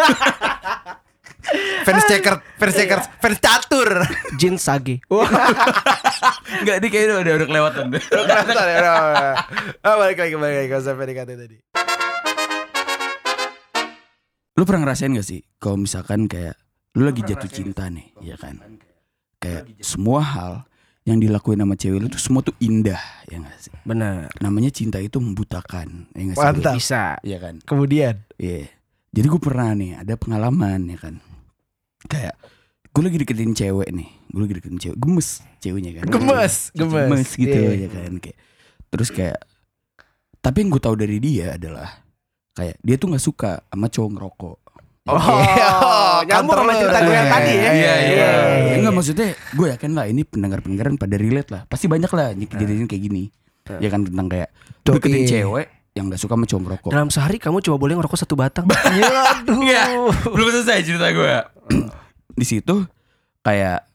[1.83, 4.07] Fans checker, fans checker, fans catur.
[4.39, 5.03] Jin Sage
[6.63, 8.79] Enggak dia kayaknya udah, udah kelewatan deh Kelihatan ya.
[9.83, 11.57] Ah, balik lagi, balik lagi konsep PDKT tadi.
[14.55, 16.55] Lu pernah ngerasain gak sih Kalau misalkan kayak
[16.95, 18.55] Lu lagi jatuh cinta nih Ya kan
[19.43, 20.53] Kayak semua hal
[21.03, 24.97] Yang dilakuin sama cewek lu tuh Semua tuh indah Ya gak sih bener Namanya cinta
[24.97, 26.73] itu membutakan Ya gak sih Mantap.
[26.79, 28.71] bisa Iya kan Kemudian, Iya.
[29.11, 31.21] Jadi gue pernah nih ada pengalaman ya kan.
[32.09, 32.33] Kayak
[32.89, 34.09] gue lagi deketin cewek nih.
[34.25, 34.97] Gue lagi deketin cewek.
[34.97, 35.29] Gemes
[35.61, 36.09] ceweknya kan.
[36.09, 37.05] Gemes, gemes.
[37.05, 37.85] Gemes gitu Iya.
[37.85, 38.11] ya kan.
[38.17, 38.37] Kayak
[38.89, 39.37] terus kayak
[40.41, 42.01] tapi yang gue tahu dari dia adalah
[42.53, 44.57] kayak dia tuh nggak suka sama cowok ngerokok.
[45.03, 45.67] Oh, Iya.
[46.31, 47.59] nyambung sama cerita gue yang tadi ya.
[47.59, 48.29] Iya, Iya iya, iya.
[48.55, 48.73] iya.
[48.79, 51.61] Enggak maksudnya gue yakin lah ini pendengar-pendengaran pada relate lah.
[51.67, 53.23] Pasti banyak lah kejadian kayak gini.
[53.83, 54.49] Ya kan tentang kayak
[54.83, 56.89] deketin cewek yang gak suka sama cowok ngerokok.
[56.89, 58.65] Dalam sehari kamu cuma boleh ngerokok satu batang.
[58.71, 59.59] Aduh.
[59.61, 59.83] Iya,
[60.25, 61.33] belum selesai cerita gue.
[62.39, 62.87] di situ
[63.45, 63.85] kayak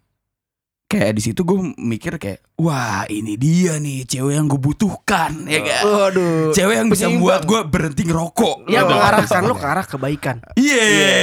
[0.88, 5.60] kayak di situ gue mikir kayak wah ini dia nih cewek yang gue butuhkan ya
[5.60, 6.48] kan Waduh.
[6.50, 8.94] cewek yang bisa buat gue berhenti ngerokok Yang Gitu.
[8.96, 10.36] mengarahkan lo ke arah kebaikan.
[10.54, 10.80] Iya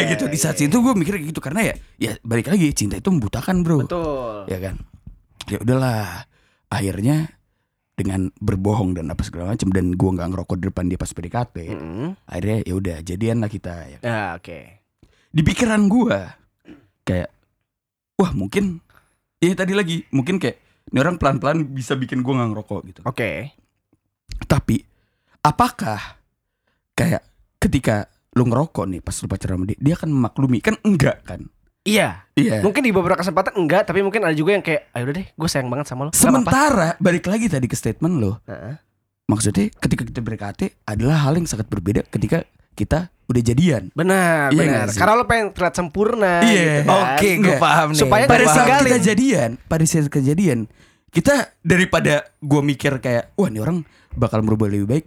[0.07, 3.59] gitu di saat itu gue mikir gitu karena ya ya balik lagi cinta itu membutakan
[3.59, 4.45] bro Betul.
[4.45, 4.75] ya kan
[5.45, 6.29] ya udahlah
[6.67, 7.33] akhirnya
[7.95, 11.55] dengan berbohong dan apa segala macam dan gua nggak ngerokok di depan dia pas PDKT
[11.71, 12.07] Mm-mm.
[12.23, 13.97] akhirnya ya udah jadian lah kita ya.
[13.99, 14.59] Ya, oke.
[15.31, 16.37] di pikiran gua
[17.01, 17.31] kayak
[18.15, 18.83] wah mungkin
[19.45, 20.57] ya tadi lagi mungkin kayak
[20.89, 23.53] ini orang pelan pelan bisa bikin gua nggak ngerokok gitu Oke.
[24.45, 24.81] tapi
[25.41, 25.99] apakah
[26.93, 27.21] kayak
[27.59, 31.41] ketika lu ngerokok nih pas lu pacaran sama dia dia akan memaklumi kan enggak kan
[31.85, 32.25] Iya.
[32.33, 35.27] iya Mungkin di beberapa kesempatan enggak, tapi mungkin ada juga yang kayak, ayo udah deh,
[35.37, 36.09] gue sayang banget sama lo.
[36.09, 38.81] Gak apa-apa." sementara balik lagi tadi ke statement lo Heeh.
[39.29, 42.41] Maksudnya ketika kita berKT adalah hal yang sangat berbeda ketika
[42.75, 43.89] kita udah jadian.
[43.91, 44.87] Benar, Iya benar.
[44.91, 46.43] Karena lo pengen terlihat sempurna.
[46.43, 46.61] Iya.
[46.77, 47.15] gitu kan.
[47.15, 47.57] Oke, gue Nggak.
[47.57, 47.97] paham nih.
[47.97, 48.85] Supaya Pada saat ditinggalin.
[48.85, 50.59] kita jadian, pada saat kejadian,
[51.09, 55.05] kita daripada gue mikir kayak, wah ini orang bakal berubah lebih baik,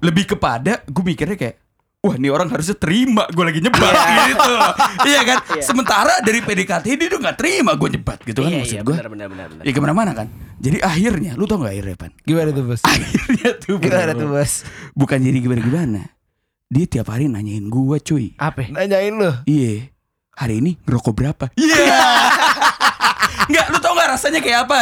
[0.00, 1.56] lebih kepada gue mikirnya kayak,
[2.02, 3.94] wah ini orang harusnya terima gue lagi nyebat
[4.26, 4.54] gitu.
[5.12, 5.38] iya kan?
[5.52, 5.62] Iya.
[5.62, 8.94] Sementara dari PDKT dia udah nggak terima gue nyebat gitu kan Iya, maksud iya, gue.
[8.96, 9.62] benar, benar, benar, benar.
[9.62, 10.26] Ya ke mana-mana kan.
[10.58, 12.10] Jadi akhirnya, lu tau gak akhirnya Pan?
[12.22, 12.82] Gimana tuh bos?
[12.82, 14.52] Akhirnya tuh Gimana tuh bos?
[14.94, 16.10] Bukan jadi gimana-gimana.
[16.72, 18.32] Dia tiap hari nanyain gua cuy.
[18.40, 18.64] Apa?
[18.72, 19.28] Nanyain lu.
[19.44, 19.92] Iya.
[20.32, 21.44] Hari ini ngerokok berapa?
[21.52, 22.00] Iya.
[23.52, 24.78] Enggak, lu tau gak rasanya kayak apa?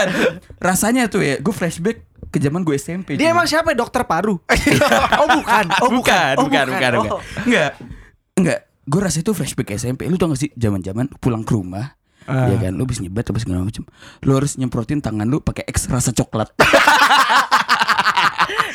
[0.62, 3.18] Rasanya tuh ya, gue flashback ke zaman gue SMP.
[3.18, 3.34] Dia cuy.
[3.34, 3.74] emang siapa?
[3.74, 4.38] Dokter paru.
[4.38, 5.64] oh bukan.
[5.82, 7.18] Oh bukan, Oh, bukan, bukan, bukan.
[7.18, 7.20] Oh.
[7.42, 7.70] Enggak.
[8.38, 8.58] Enggak.
[8.86, 10.06] Gue rasa itu flashback SMP.
[10.06, 11.98] Lu tau gak sih zaman-zaman pulang ke rumah
[12.30, 12.46] Ah.
[12.46, 13.82] Ya kan, lu habis nyebat apa segala macam.
[14.22, 16.52] Lu harus nyemprotin tangan lu pakai X rasa coklat.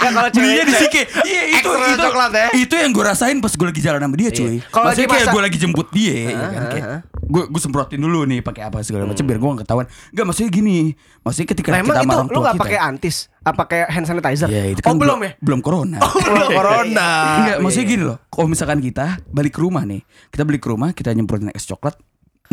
[0.06, 1.02] Ya, kalau Belinya di Sike.
[1.26, 2.48] Iya itu Extra itu coklat ya?
[2.54, 4.46] Itu yang gue rasain pas gue lagi jalan sama dia cuy.
[4.46, 4.70] Iya.
[4.70, 6.88] Kalau Maksudnya lagi kayak gue lagi jemput dia ya kan kayak
[7.26, 9.86] gue gue semprotin dulu nih pakai apa segala macam biar gue gak ketahuan.
[10.14, 10.78] Enggak maksudnya gini.
[11.26, 12.62] Maksudnya ketika Lah, kita itu lu gak kita.
[12.62, 13.16] pakai antis?
[13.42, 14.48] Apa kayak hand sanitizer?
[14.50, 15.32] Ya itu oh kan belum ya?
[15.42, 15.98] Belum corona.
[16.02, 17.10] Belum corona.
[17.42, 18.18] Enggak, maksudnya gini loh.
[18.30, 21.98] Kalau misalkan kita balik ke rumah nih, kita balik ke rumah, kita nyemprotin es coklat,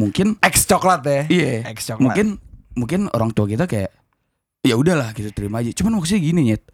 [0.01, 1.23] mungkin X coklat ya.
[1.29, 2.01] iya, X coklat.
[2.01, 2.27] mungkin
[2.73, 3.93] mungkin orang tua kita kayak
[4.65, 5.69] ya udahlah gitu terima aja.
[5.77, 6.65] Cuman maksudnya gini nyet.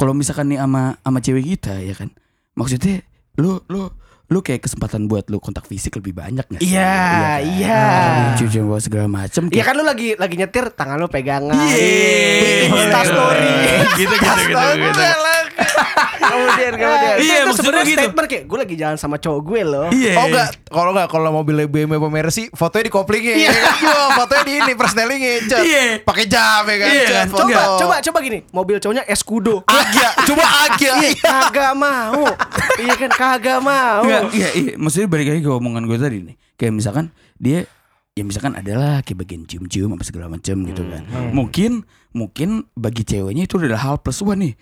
[0.00, 2.08] Kalau misalkan nih sama sama cewek kita ya kan.
[2.56, 3.04] Maksudnya
[3.36, 3.92] lu lu
[4.30, 6.72] lu kayak kesempatan buat lu kontak fisik lebih banyak gak sih?
[6.72, 7.38] Iya, kan?
[7.44, 7.84] iya.
[8.38, 11.52] Cuci segala macem Iya kan lu lagi lagi nyetir tangan lu pegangan.
[11.52, 12.72] Iya.
[12.72, 13.54] Insta story.
[14.00, 14.66] Gitu gitu gitu.
[14.88, 15.04] gitu.
[16.20, 17.16] Kemudian kemudian.
[17.16, 18.00] Iya, itu maksudnya sebenarnya gitu.
[18.00, 19.88] statement kayak gue lagi jalan sama cowok gue loh.
[19.90, 20.12] Iya.
[20.20, 23.34] Oh enggak, kalau enggak kalau mobilnya BMW apa Mercy, fotonya di koplingnya.
[23.40, 23.50] Iya.
[24.18, 25.32] fotonya di ini persnelingnya.
[25.60, 25.84] Iya.
[26.04, 27.42] Pakai jam ya kan, Iya cet, foto.
[27.48, 29.64] Coba coba coba gini, mobil cowoknya Escudo.
[29.66, 30.94] Agia, coba Agia.
[31.00, 32.24] Iya, kagak mau.
[32.78, 34.04] iya kan kagak mau.
[34.04, 34.72] Iya, iya.
[34.76, 36.36] Maksudnya balik lagi ke omongan gue tadi nih.
[36.60, 37.08] Kayak misalkan
[37.40, 37.64] dia
[38.18, 41.02] ya misalkan adalah kayak bagian cium-cium apa segala macam gitu kan.
[41.32, 44.54] Mungkin mungkin bagi ceweknya itu adalah hal plus wah nih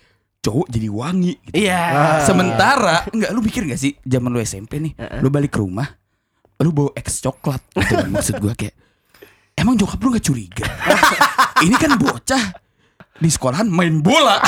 [0.49, 1.69] cowok jadi wangi gitu.
[1.69, 2.25] Iya.
[2.25, 5.85] Sementara enggak lu pikir gak sih zaman lu SMP nih, lu balik ke rumah,
[6.65, 7.95] lu bawa X coklat gitu.
[8.17, 8.75] Maksud gue kayak
[9.61, 10.65] emang jokap lu gak curiga?
[11.69, 12.45] Ini kan bocah
[13.21, 14.41] di sekolahan main bola.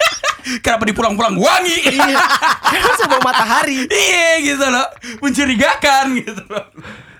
[0.64, 1.76] Kenapa dipulang-pulang wangi?
[1.92, 2.20] Iya.
[2.64, 3.84] Kan sebelum matahari.
[3.84, 4.88] Iya gitu loh
[5.20, 6.64] Mencurigakan gitu loh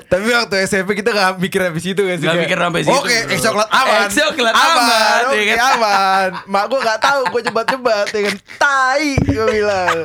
[0.09, 3.16] Tapi waktu SMP kita gak mikir habis itu kan sih kayak, mikir sampai situ, Oke.
[3.29, 5.59] X coklat aman X coklat aman, Oke ya kan?
[5.77, 9.99] aman Mak gue gak tahu gue cebat-cebat ya kan Tai gue bilang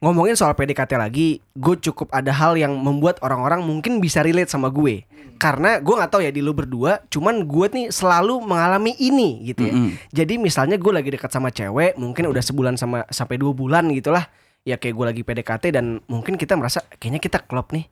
[0.00, 4.72] Ngomongin soal PDKT lagi, gue cukup ada hal yang membuat orang-orang mungkin bisa relate sama
[4.72, 5.04] gue.
[5.36, 9.68] Karena gue nggak tahu ya di lu berdua, cuman gue nih selalu mengalami ini gitu
[9.68, 9.76] ya.
[9.76, 10.00] Mm-mm.
[10.08, 14.24] Jadi misalnya gue lagi dekat sama cewek, mungkin udah sebulan sama sampai dua bulan gitulah.
[14.64, 17.84] Ya kayak gue lagi PDKT dan mungkin kita merasa kayaknya kita klop nih,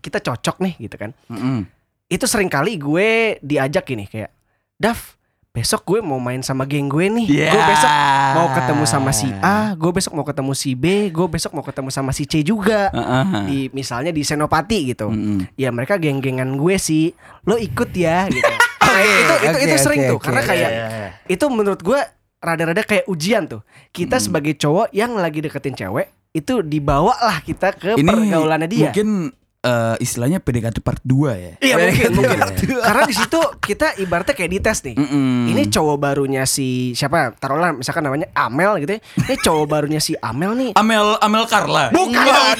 [0.00, 1.10] kita cocok nih gitu kan.
[1.28, 1.68] Mm-mm.
[2.10, 4.34] Itu sering kali gue diajak gini kayak,
[4.80, 5.20] Daf,
[5.50, 7.26] besok gue mau main sama geng gue nih.
[7.26, 7.50] Ya.
[7.50, 7.92] Gue besok
[8.38, 11.90] mau ketemu sama si A, gue besok mau ketemu si B, gue besok mau ketemu
[11.90, 12.90] sama si C juga.
[12.94, 13.46] Uh-uh.
[13.50, 15.10] Di misalnya di Senopati gitu.
[15.10, 15.50] Mm-mm.
[15.58, 17.10] Ya mereka geng-gengan gue sih.
[17.46, 18.46] Lo ikut ya gitu.
[18.90, 20.24] Nah, itu itu oke, itu sering oke, tuh oke.
[20.26, 21.08] karena kayak iya, iya.
[21.30, 22.00] itu menurut gue
[22.42, 23.62] rada-rada kayak ujian tuh.
[23.94, 28.90] Kita sebagai cowok yang lagi deketin cewek itu dibawa lah kita ke Ini pergaulannya dia.
[28.90, 32.38] Mungkin eh, istilahnya PDKT part 2 ya Iya mungkin mungkin.
[32.88, 34.96] Karena di situ kita ibaratnya kayak dites nih.
[34.96, 35.52] Mm-mm.
[35.52, 37.36] Ini cowok barunya si siapa?
[37.36, 39.00] Taruhlah misalkan namanya Amel gitu ya.
[39.00, 40.70] Ini cowok barunya si Amel nih.
[40.76, 42.56] Amel Amel Carla Bukan.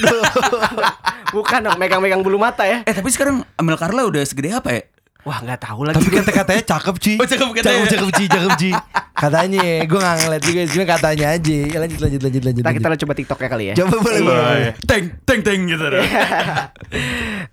[1.35, 2.83] Bukan dong megang-megang bulu mata ya.
[2.83, 4.83] Eh tapi sekarang Amel Carla udah segede apa ya?
[5.21, 6.01] Wah nggak tahu lagi.
[6.01, 7.85] Tapi kata-katanya cakep Ci Oh, cakep katanya.
[7.85, 8.69] Cakep, cakep Ci, cakep Ci
[9.11, 12.73] Katanya ya, gue gak ngeliat juga Cuma katanya aja Ya, Lanjut, lanjut, lanjut, lanjut, Nah,
[12.73, 13.01] kita lanjut.
[13.05, 13.73] coba TikTok ya kali ya.
[13.77, 14.25] Coba boleh, Iya.
[14.25, 16.01] boleh Teng teng teng gitu loh.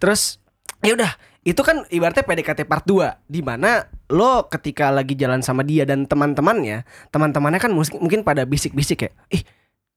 [0.01, 0.41] Terus
[0.81, 1.11] ya udah,
[1.45, 6.09] itu kan ibaratnya PDKT part 2 di mana lo ketika lagi jalan sama dia dan
[6.09, 9.43] teman-temannya, teman-temannya kan mungkin pada bisik-bisik ya, ih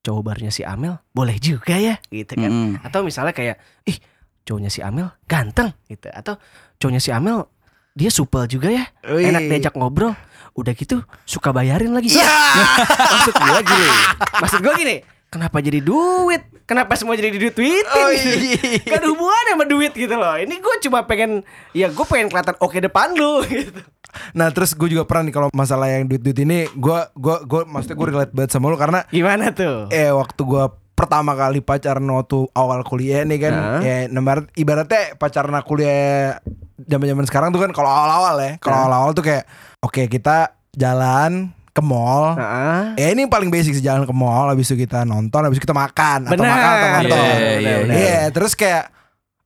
[0.01, 2.51] cowok barunya si Amel boleh juga ya, gitu kan.
[2.51, 2.73] Mm.
[2.83, 3.95] Atau misalnya kayak, ih
[4.43, 6.09] cowoknya si Amel ganteng, gitu.
[6.09, 6.35] Atau
[6.81, 7.45] cowoknya si Amel
[7.91, 9.27] dia supel juga ya, Wih.
[9.27, 10.15] enak diajak ngobrol.
[10.51, 12.11] Udah gitu suka bayarin lagi.
[12.11, 12.27] Iya.
[13.15, 13.87] maksud gua gini,
[14.35, 14.95] maksud gua gini,
[15.27, 16.43] kenapa jadi duit?
[16.67, 17.83] Kenapa semua jadi duit duitin?
[17.83, 18.55] Oh, iya.
[18.87, 20.39] Kan hubungannya sama duit gitu loh.
[20.39, 21.43] Ini gue cuma pengen,
[21.75, 23.83] ya gue pengen kelihatan oke depan lu gitu.
[24.31, 27.95] Nah terus gue juga pernah nih kalau masalah yang duit-duit ini gue gua gue maksudnya
[27.99, 29.91] gue relate banget sama lu karena Gimana tuh?
[29.91, 30.63] eh waktu gue
[30.95, 33.79] pertama kali pacaran waktu awal kuliah nih kan Hah?
[33.83, 36.39] ya ibarat ibaratnya pacaran kuliah
[36.83, 38.83] zaman-zaman sekarang tuh kan kalau awal-awal ya kalau Hah?
[38.85, 39.43] awal-awal tuh kayak
[39.79, 42.35] oke kita jalan ke mall.
[42.35, 42.99] Heeh.
[42.99, 45.71] Ya ini paling basic sih jalan ke mall Habis itu kita nonton Habis itu kita
[45.71, 46.51] makan Atau Bener.
[46.51, 47.15] makan atau nonton.
[47.15, 48.19] Iya, Iya iya, iya.
[48.27, 48.91] terus kayak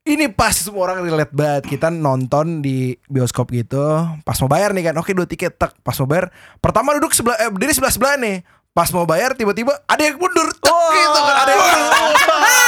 [0.02, 1.70] Ini pas semua orang relate banget.
[1.70, 3.78] Kita nonton di bioskop gitu
[4.22, 4.98] Pas mau bayar nih kan.
[4.98, 6.34] Oke dua tiket tak Pas mau bayar.
[6.58, 8.42] Pertama duduk sebelah eh, Berdiri sebelah-sebelah nih.
[8.70, 10.50] Pas mau bayar tiba-tiba Ada yang mundur.
[10.50, 11.90] Tek, gitu kan Ada yang mundur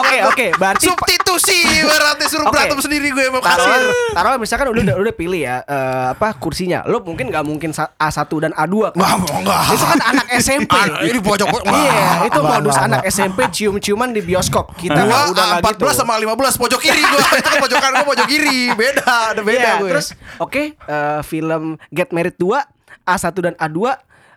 [0.00, 2.52] Oke oke, berarti Substitusi Berarti suruh Oke.
[2.54, 3.82] berantem sendiri gue mau taruh kasir
[4.12, 6.84] taruh misalkan udah udah, pilih ya eh, apa kursinya.
[6.84, 9.00] Lo mungkin nggak mungkin sa- A1 dan A2 kan.
[9.00, 9.60] Nggak, nggak.
[9.72, 10.72] Itu kan anak SMP.
[10.76, 13.00] Ah, ini pojok Iya, itu modus anak.
[13.06, 14.76] SMP cium-ciuman di bioskop.
[14.76, 15.92] Kita Gua udah nggak A14 gitu.
[15.94, 19.72] sama 15 pojok kiri gua Itu kan pojokan gua pojok kiri Beda Ada beda Iya,
[19.78, 20.06] gue terus
[20.36, 22.60] oke eh, film Get Married 2
[23.06, 23.78] A1 dan A2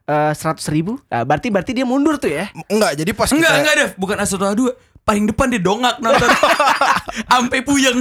[0.05, 3.59] eh, 100 ribu nah, berarti berarti dia mundur tuh ya Enggak jadi pas Enggak, kita
[3.59, 4.61] enggak Dev, bukan A1 A2.
[5.09, 6.29] Paling depan dia dongak nonton.
[7.29, 7.97] Sampai puyeng.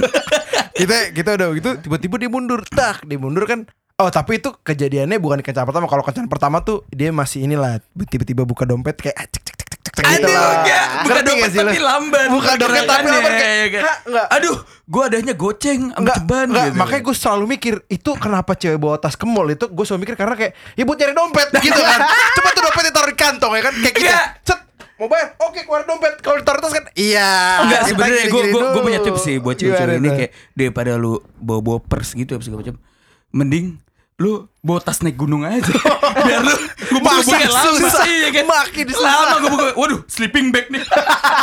[0.71, 2.61] kita kita udah gitu tiba-tiba dia mundur.
[2.63, 3.65] Tak dia mundur kan.
[3.97, 5.85] Oh tapi itu kejadiannya bukan di kencan pertama.
[5.85, 9.67] Kalau kencan pertama tuh dia masih inilah tiba-tiba buka dompet kayak ah, cek cek cek
[9.67, 10.53] cek cek gitu Aduh, lah.
[10.55, 12.27] enggak, bukan Ngerti dompet sih tapi lamban.
[12.29, 13.81] buka dompet tapi lamban kayak ya kan?
[13.81, 16.77] "Hah, enggak Aduh, gua adanya goceng Enggak, ceban enggak, gitu.
[16.77, 19.49] makanya gue selalu mikir itu kenapa cewek bawa tas ke mall?
[19.49, 21.99] Itu gue selalu mikir karena kayak ya buat nyari dompet gitu kan.
[22.37, 24.59] Coba tuh dompetnya taruh di kantong ya kan kayak kita cet
[24.99, 25.39] mau bayar?
[25.39, 26.19] Oke keluar dompet.
[26.19, 27.63] Kalau ditaruh tas kan iya.
[27.63, 31.79] Enggak sebenarnya gue gue punya tips sih buat cewek-cewek ini kayak daripada lu bawa bawa
[31.79, 32.75] pers gitu apa segala macam.
[33.31, 33.79] Mending
[34.19, 35.63] lu bawa tas naik gunung aja.
[36.27, 36.51] Biar lu
[36.91, 38.03] gue buka lama susah?
[38.03, 38.43] iya kan?
[38.43, 40.83] Makin lama gue buka waduh sleeping bag nih.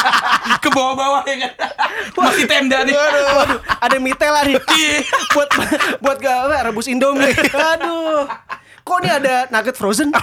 [0.63, 1.53] Ke bawah-bawah ya kan?
[2.13, 2.93] Masih tenda nih.
[2.93, 4.61] Waduh, ada mitela nih.
[4.61, 5.01] Iya.
[5.33, 5.49] buat
[6.05, 7.33] buat gak apa, rebus indomie.
[7.57, 8.29] Aduh
[8.87, 10.15] kok ini ada nugget frozen?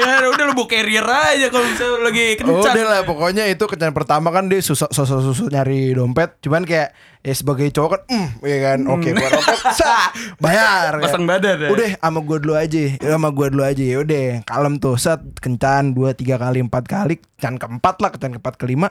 [0.00, 2.72] Iya udah lu bawa carrier aja kalau misalnya lagi Oh, kencan.
[2.72, 6.40] udah lah pokoknya itu kencan pertama kan dia susah susah susah nyari dompet.
[6.40, 8.78] Cuman kayak ya sebagai cowok kan mm, ya kan?
[8.88, 10.08] Oke keluar dompet sah,
[10.40, 11.04] bayar ya.
[11.04, 11.68] Pasang badan, ya.
[11.68, 15.20] udah sama gue dulu aja ya, sama gue dulu aja ya udah kalem tuh set
[15.36, 18.88] kencan dua tiga kali empat kali kencan keempat lah kencan keempat kelima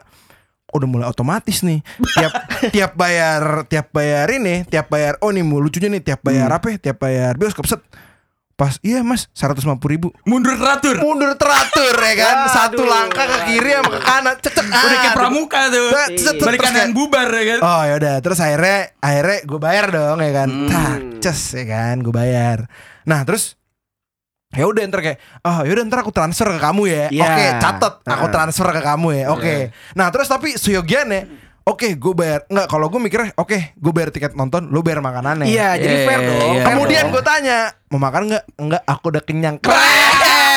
[0.70, 1.82] udah mulai otomatis nih.
[2.14, 2.34] Tiap
[2.76, 6.78] tiap bayar tiap bayar ini tiap bayar oh nih lucunya nih tiap bayar apa ya?
[6.78, 7.82] Tiap bayar bioskop set
[8.60, 10.08] pas iya mas seratus lima puluh ribu.
[10.28, 11.00] Mundur teratur.
[11.00, 12.36] Mundur teratur ya kan?
[12.44, 12.52] Aduh.
[12.52, 15.88] satu langkah ke kiri sama ke kanan cecek udah kayak pramuka tuh.
[16.20, 17.60] Cet, balik kanan bubar ya kan?
[17.64, 20.50] Oh ya udah terus akhirnya akhirnya gue bayar dong ya kan?
[20.52, 20.68] Hmm.
[20.68, 21.96] tak ces ya kan?
[22.04, 22.68] Gue bayar.
[23.08, 23.56] Nah terus
[24.52, 27.06] ya udah ntar kayak oh ya udah ntar aku transfer ke kamu ya.
[27.16, 27.24] Iya.
[27.24, 28.34] oke catet aku Heeh.
[28.36, 29.26] transfer ke kamu ya.
[29.32, 29.56] Oke.
[29.96, 32.40] Nah terus tapi seyogiannya oke gue bayar.
[32.46, 35.46] Nggak kalau gue mikirnya oke gue bayar tiket nonton lu bayar makanannya.
[35.46, 36.42] Iya jadi Iya, fair iya, dong.
[36.42, 38.44] fair Kemudian gue tanya Mau makan nggak?
[38.58, 39.56] Enggak aku udah kenyang.
[39.58, 40.49] Keren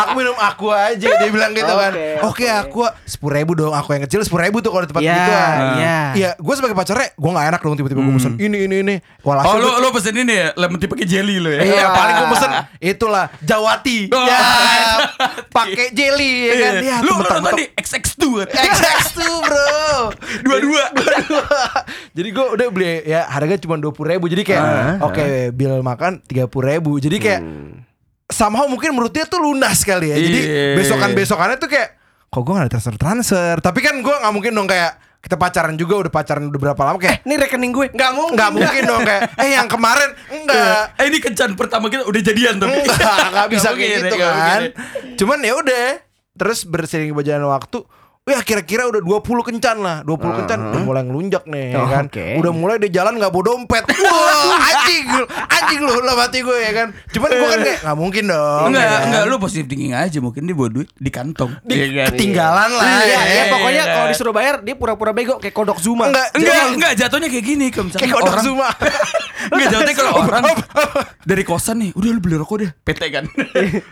[0.00, 1.92] Aku minum aku aja Dia bilang gitu kan.
[1.92, 5.02] Oke, Oke aku Sepuluh ribu dong Aku yang kecil sepuluh ribu tuh Kalau di tempat
[5.02, 5.98] Iya, gitu iya.
[6.12, 8.94] Iya gue sebagai pacarnya Gue gak enak dong Tiba-tiba gue pesen Ini ini ini.
[9.20, 10.48] Oh Walhasil lu gua- lu pesen ini ya?
[10.54, 11.60] Lemon tea pakai jelly lo ya.
[11.60, 13.98] Iya paling gue pesen Itulah Jawati.
[14.08, 14.22] Oh.
[14.22, 14.38] Ya
[15.48, 16.72] pakai jelly ya kan?
[16.74, 16.80] Iya.
[16.82, 18.64] Ya Lu lu nonton di XX2 kan?
[18.66, 19.70] XX2 bro.
[20.44, 20.84] Dua-dua.
[22.16, 24.26] Jadi gue udah beli ya harga cuma dua puluh ribu.
[24.26, 26.96] Jadi kayak Ah, oke bill makan tiga puluh ribu.
[26.96, 27.40] Jadi kayak
[28.30, 30.74] somehow mungkin menurut dia tuh lunas kali ya Jadi Iya.
[30.74, 31.88] besokan besokannya tuh kayak
[32.24, 35.74] kok gue gak ada transfer transfer Tapi kan gue gak mungkin dong kayak kita pacaran
[35.74, 39.02] juga udah pacaran udah berapa lama kayak ini rekening gue nggak mungkin nggak mungkin dong
[39.02, 42.80] kayak eh yang kemarin enggak Eh ini kencan pertama kita udah jadian tapi.
[42.80, 44.40] Enggak, enggak bisa Nggak kayak mungkin, gitu nggak kan.
[44.40, 44.62] mungkin.
[45.14, 45.86] Cuman ya udah,
[46.32, 47.78] terus bersering berjalan waktu,
[48.20, 52.04] Wah kira-kira udah 20 kencan lah 20 kencan udah mulai ngelunjak nih ya Oh, kan
[52.04, 52.26] oke.
[52.36, 55.04] Udah mulai dia jalan gak bawa dompet Wah anjing
[55.48, 58.84] Anjing lu lah mati gue ya kan Cuman gue kan kayak gak mungkin dong Enggak,
[58.84, 59.02] ya kan?
[59.02, 61.50] enggak lu positif thinking aja mungkin dia bawa duit di kantong.
[61.64, 62.06] Di- Iya kan?
[62.12, 63.94] Ketinggalan lah Iya, ya, ya, pokoknya iya.
[63.96, 66.04] kalau disuruh bayar dia pura-pura bego kayak kodok Zuma.
[66.06, 68.68] Enggak, Enggak, Jadi- enggak jatuhnya kayak gini kalau misalnya Kayak kodok orang Zuma
[69.50, 70.42] Enggak jatuhnya kalau orang
[71.22, 73.24] dari kosan nih, udah lu beli rokok deh, PT kan.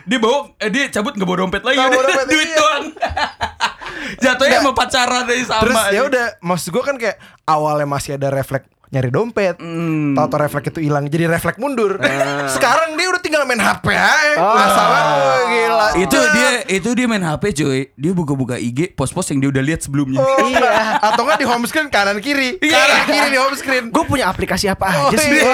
[0.05, 2.55] dia bawa eh, dia cabut enggak bawa dompet lagi, Nggak bawa udah dompet, duit iya.
[2.55, 2.85] doang.
[4.17, 5.61] Jatuhnya sama pacaran dari sama.
[5.61, 9.61] Terus ya udah Maksud gue kan kayak Awalnya masih ada refleks nyari dompet.
[9.61, 10.17] Hmm.
[10.17, 12.01] Tahu refleks itu hilang jadi refleks mundur.
[12.49, 14.33] Sekarang dia udah tinggal main HP aja.
[14.41, 14.57] Oh.
[14.57, 15.87] Masalah oh, gila.
[15.93, 16.33] itu Cet.
[16.33, 20.17] dia itu dia main HP cuy dia buka-buka IG post-post yang dia udah lihat sebelumnya
[20.41, 20.71] Iya.
[21.13, 22.57] Atau enggak di home screen kanan kiri.
[22.57, 23.93] Kanan kiri di home screen.
[23.93, 25.37] Gue punya aplikasi apa Oh, aja sih?
[25.37, 25.53] iya.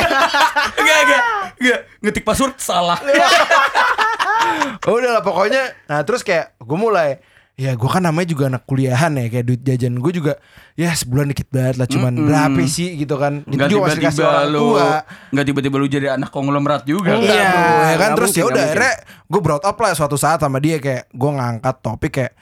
[0.80, 1.22] enggak enggak
[1.60, 3.00] enggak ngetik password salah
[4.88, 5.76] Udah lah pokoknya.
[5.88, 7.20] Nah terus kayak gue mulai.
[7.56, 10.34] Ya gue kan namanya juga anak kuliahan ya Kayak duit jajan gue juga
[10.76, 12.28] Ya sebulan dikit banget lah Cuman Mm-mm.
[12.28, 14.90] berapa sih gitu kan Itu Enggak juga tiba-tiba orang lu tua
[15.32, 18.68] Enggak tiba-tiba lu jadi anak konglomerat juga Iya, ya kan nggak terus ya udah nggak
[18.76, 18.94] akhirnya
[19.26, 22.34] gue brought up lah suatu saat sama dia kayak gue ngangkat topik kayak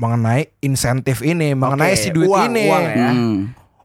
[0.00, 2.64] mengenai insentif ini, mengenai si duit uang, ini.
[2.72, 3.10] uang ya.
[3.12, 3.38] Hmm.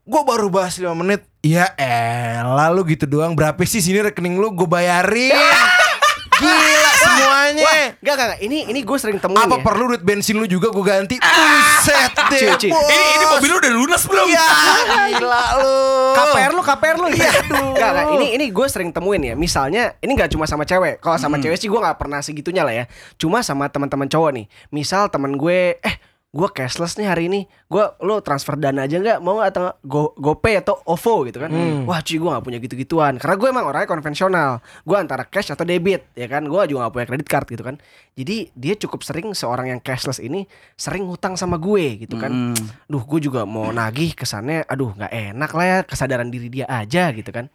[0.07, 1.27] Gue baru bahas 5 menit.
[1.43, 3.35] Ya elah lu gitu doang.
[3.35, 5.35] Berapa sih sini rekening lu gue bayarin.
[6.41, 7.63] Gila semuanya.
[7.63, 8.39] Wah, enggak, enggak, enggak.
[8.41, 9.63] Ini ini gue sering temuin Apa ya.
[9.63, 11.15] perlu duit bensin lu juga gue ganti?
[11.17, 12.41] Buset deh.
[12.67, 12.89] Bos.
[12.89, 14.47] ini ini mobil lu udah lunas belum Ya
[15.15, 15.77] gila lu.
[16.13, 17.31] KPR lu, KPR lu ya.
[17.45, 18.05] Enggak, enggak.
[18.15, 19.33] Ini ini gue sering temuin ya.
[19.35, 20.97] Misalnya, ini nggak cuma sama cewek.
[20.97, 22.85] Kalau sama cewek sih gue nggak pernah segitunya lah ya.
[23.15, 24.45] Cuma sama teman-teman cowok nih.
[24.69, 25.95] Misal teman gue, eh
[26.35, 27.39] gue cashless nih hari ini.
[27.65, 29.17] Gue lo transfer dana aja nggak?
[29.17, 31.47] Mau nggak atau go GoPay atau OVO gitu kan?
[31.83, 33.15] Wah cuy gue nggak punya gitu-gituan.
[33.15, 34.59] Karena gue emang orangnya konvensional.
[34.81, 36.43] Gue antara cash atau debit ya kan.
[36.43, 37.75] Gue juga nggak punya credit card gitu kan.
[38.13, 40.43] Jadi dia cukup sering seorang yang cashless ini
[40.75, 42.55] sering hutang sama gue gitu kan Hmm.
[42.85, 47.09] duh gue juga mau nagih kesannya aduh nggak enak lah ya kesadaran diri dia aja
[47.09, 47.47] gitu kan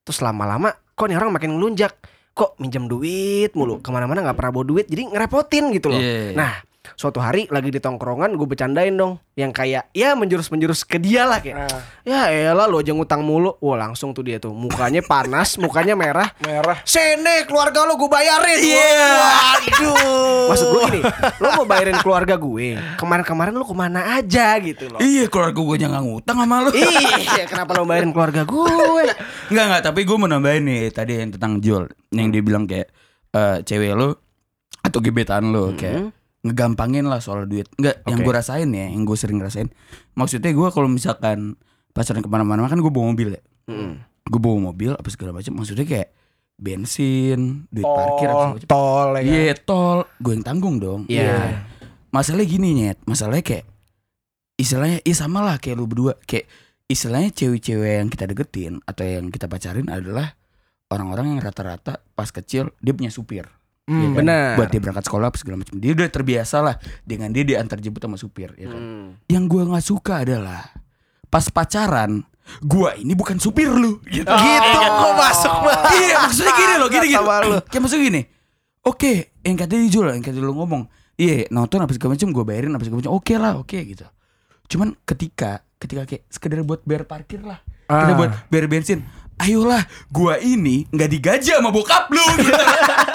[0.00, 1.92] terus lama-lama kok nih orang makin ngelunjak
[2.30, 6.32] kok minjem duit mulu ke mana-mana nggak pernah bawa duit jadi ngerepotin gitu loh Iya.
[6.32, 6.52] nah
[6.94, 9.18] suatu hari lagi di tongkrongan gue bercandain dong.
[9.38, 11.70] Yang kayak ya menjurus-menjurus ke dia lah kayak.
[12.02, 13.54] Ya elah lo aja ngutang mulu.
[13.60, 14.50] Wah langsung tuh dia tuh.
[14.54, 16.32] Mukanya panas mukanya merah.
[16.42, 16.82] Merah.
[16.82, 18.58] Sene keluarga lo gue bayarin.
[18.58, 19.06] Iya.
[19.14, 20.46] Waduh.
[20.50, 21.00] Maksud gue gini
[21.44, 24.98] Lo mau bayarin keluarga gue Kemarin-kemarin lo ke mana aja gitu loh.
[24.98, 26.70] Iya keluarga gue jangan ngutang sama lu.
[26.74, 29.06] Iya kenapa lo bayarin keluarga gue?
[29.52, 32.88] Enggak enggak tapi gue mau nambahin nih Tadi yang tentang Jol Yang dia bilang kayak
[33.32, 34.12] eh, Cewek lu
[34.84, 36.12] Atau gebetan lu Kayak
[36.42, 37.66] ngegampangin lah soal duit.
[37.76, 38.26] Enggak yang Oke.
[38.30, 39.68] gue rasain ya Yang gue sering rasain.
[40.14, 41.58] Maksudnya gue kalau misalkan
[41.88, 43.42] Pacaran ke mana-mana kan gue bawa mobil ya.
[43.66, 43.98] Hmm.
[44.22, 46.14] Gue bawa mobil apa segala macam Maksudnya kayak
[46.58, 48.68] Bensin Duit parkir apa Tol, segala macam.
[48.70, 49.30] tol ya kan?
[49.34, 49.98] Iya tol.
[50.22, 51.00] Gue yang tanggung dong.
[51.10, 51.66] Iya.
[52.14, 52.98] Masalahnya gini nyet.
[53.02, 53.66] Masalahnya kayak
[54.58, 56.14] Istilahnya Ya sama lah kayak lu berdua.
[56.22, 56.46] Kayak
[56.86, 60.38] Istilahnya cewek-cewek yang kita deketin Atau yang kita pacarin adalah
[60.88, 63.44] Orang-orang yang rata-rata Pas kecil Dia punya supir
[63.88, 64.16] Hmm, ya kan?
[64.20, 64.48] benar.
[64.54, 68.14] Buat dia berangkat sekolah segala macam Dia udah terbiasa lah Dengan dia diantar jemput sama
[68.14, 68.76] supir ya kan?
[68.76, 69.06] Hmm.
[69.24, 70.60] Yang gue gak suka adalah
[71.24, 72.20] Pas pacaran
[72.60, 74.24] Gua ini bukan supir lu gitu.
[74.24, 75.92] Gitu kok masuk banget.
[75.98, 77.20] Iya maksudnya gini loh Gini gini.
[77.64, 78.22] Kayak maksudnya gini
[78.82, 80.82] Oke Yang katanya dijual Yang katanya lu ngomong
[81.14, 84.04] Iya nonton apa segala macam Gue bayarin apa segala macam Oke lah oke gitu
[84.66, 88.12] Cuman ketika Ketika kayak Sekedar buat bayar parkir lah Kita Ah.
[88.14, 89.00] buat bayar bensin
[89.38, 92.52] Ayolah Gua ini nggak digaji sama bokap lu gitu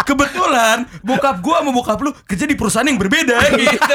[0.00, 3.94] Kebetulan Bokap gua sama bokap lu Kerja di perusahaan yang berbeda gitu.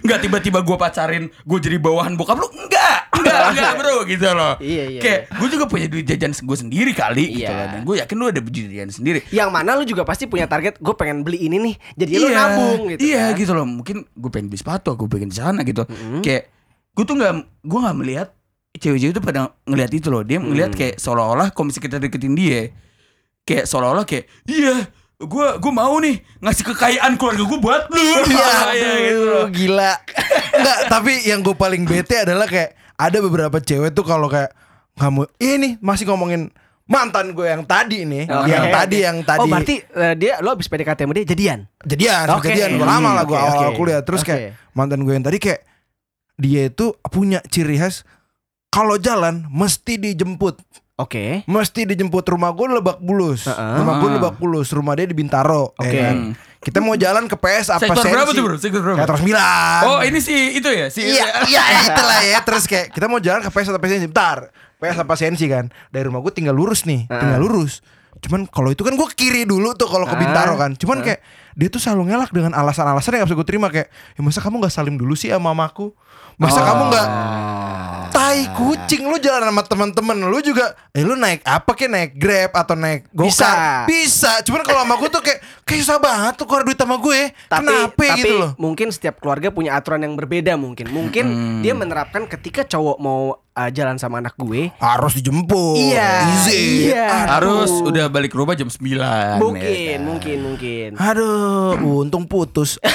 [0.00, 2.48] Nggak tiba-tiba gua pacarin Gue jadi bawahan bokap lu?
[2.50, 4.54] Enggak Enggak Enggak bro gitu loh.
[4.58, 7.56] Iya, iya, Kayak gue juga punya duit jajan gue sendiri kali gitu Iya.
[7.56, 7.66] loh.
[7.68, 9.20] Dan gue yakin lu ada duit jajan sendiri.
[9.28, 12.80] Yang mana lu juga pasti punya target Gue pengen beli ini nih Jadi lu nabung
[12.88, 13.38] gitu Iya kan.
[13.38, 13.66] gitu loh.
[13.66, 15.82] Mungkin gue pengen beli sepatu Gue pengen sana gitu.
[16.20, 16.52] Kayak
[16.92, 18.28] Gue tuh gak Gue gak melihat
[18.74, 20.22] Cewek-cewek itu pada ngelihat itu loh.
[20.22, 20.78] Dia ngelihat Hmm.
[20.78, 22.60] kayak Seolah-olah Kalau misalnya kita deketin dia
[23.48, 24.84] Kayak seolah-olah kayak Iya
[25.18, 28.20] Gue gue mau nih Ngasih kekayaan keluarga gue buat lu Iya,
[28.76, 29.46] Iya, gitu loh.
[29.48, 29.92] gila.
[30.52, 34.52] Enggak, tapi yang gue paling bete adalah kayak ada beberapa cewek tuh kalau kayak
[34.94, 36.50] kamu ini masih ngomongin
[36.84, 38.48] mantan gue yang tadi nih, Oke.
[38.48, 42.26] yang tadi yang tadi Oh berarti eh, dia Lo abis PDKT sama dia jadian jadian,
[42.32, 42.48] Oke.
[42.48, 44.00] jadian udah lama lah gue Oke, awal kuliah.
[44.02, 44.28] Terus Oke.
[44.28, 44.42] kayak
[44.72, 45.62] mantan gue yang tadi kayak
[46.34, 48.02] dia itu punya ciri khas
[48.68, 50.58] kalau jalan mesti dijemput.
[50.98, 53.46] Oke Mesti dijemput rumah gue Lebak Bulus.
[53.46, 53.74] Heeh.
[53.78, 55.72] Rumah gue di Lebak Bulus, rumah dia di Bintaro.
[55.76, 55.98] ya Oke.
[56.00, 56.16] kan?
[56.58, 58.56] Kita mau jalan ke PS apa Sektor berapa tuh bro?
[58.58, 58.98] Sektor berapa?
[58.98, 59.86] Sektor 9.
[59.86, 62.38] Oh ini sih itu ya si Iya, iya itulah ya.
[62.42, 64.06] Terus kayak kita mau jalan ke PS atau Sensi.
[64.06, 64.50] Bentar.
[64.76, 65.70] PS apa Sensi kan.
[65.88, 67.78] Dari rumah gue tinggal lurus nih, tinggal lurus.
[68.18, 70.18] Cuman kalau itu kan gue kiri dulu tuh kalau ke Ah.
[70.18, 70.74] Bintaro kan.
[70.74, 71.22] Cuman kayak
[71.54, 74.58] dia tuh selalu ngelak dengan alasan-alasan yang gak bisa gue terima kayak, ya masa kamu
[74.60, 75.90] gak salim dulu sih sama mamaku?
[76.38, 77.08] Masa kamu gak
[78.08, 82.50] tai kucing lu jalan sama teman-teman lu juga eh lu naik apa kayak naik Grab
[82.56, 83.50] atau naik Gokar Bisa.
[83.86, 84.32] bisa.
[84.42, 87.62] Cuman kalau sama gue tuh kayak kayak susah banget tuh keluar duit sama gue tapi,
[87.62, 88.50] kenapa tapi gitu loh?
[88.58, 90.90] mungkin setiap keluarga punya aturan yang berbeda mungkin.
[90.90, 91.24] Mungkin
[91.62, 94.72] dia menerapkan ketika cowok mau uh, jalan sama anak gue.
[94.80, 95.78] Harus dijemput.
[95.78, 96.90] Iya, Easy.
[96.90, 97.38] iya.
[97.38, 97.62] Aduh.
[97.62, 100.88] Harus udah balik ke rumah jam 9 mungkin ya mungkin mungkin.
[100.98, 102.80] Aduh, untung putus.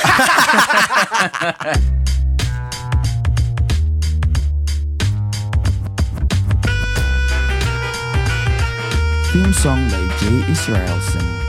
[9.34, 11.43] Theme song by Jay Israelson.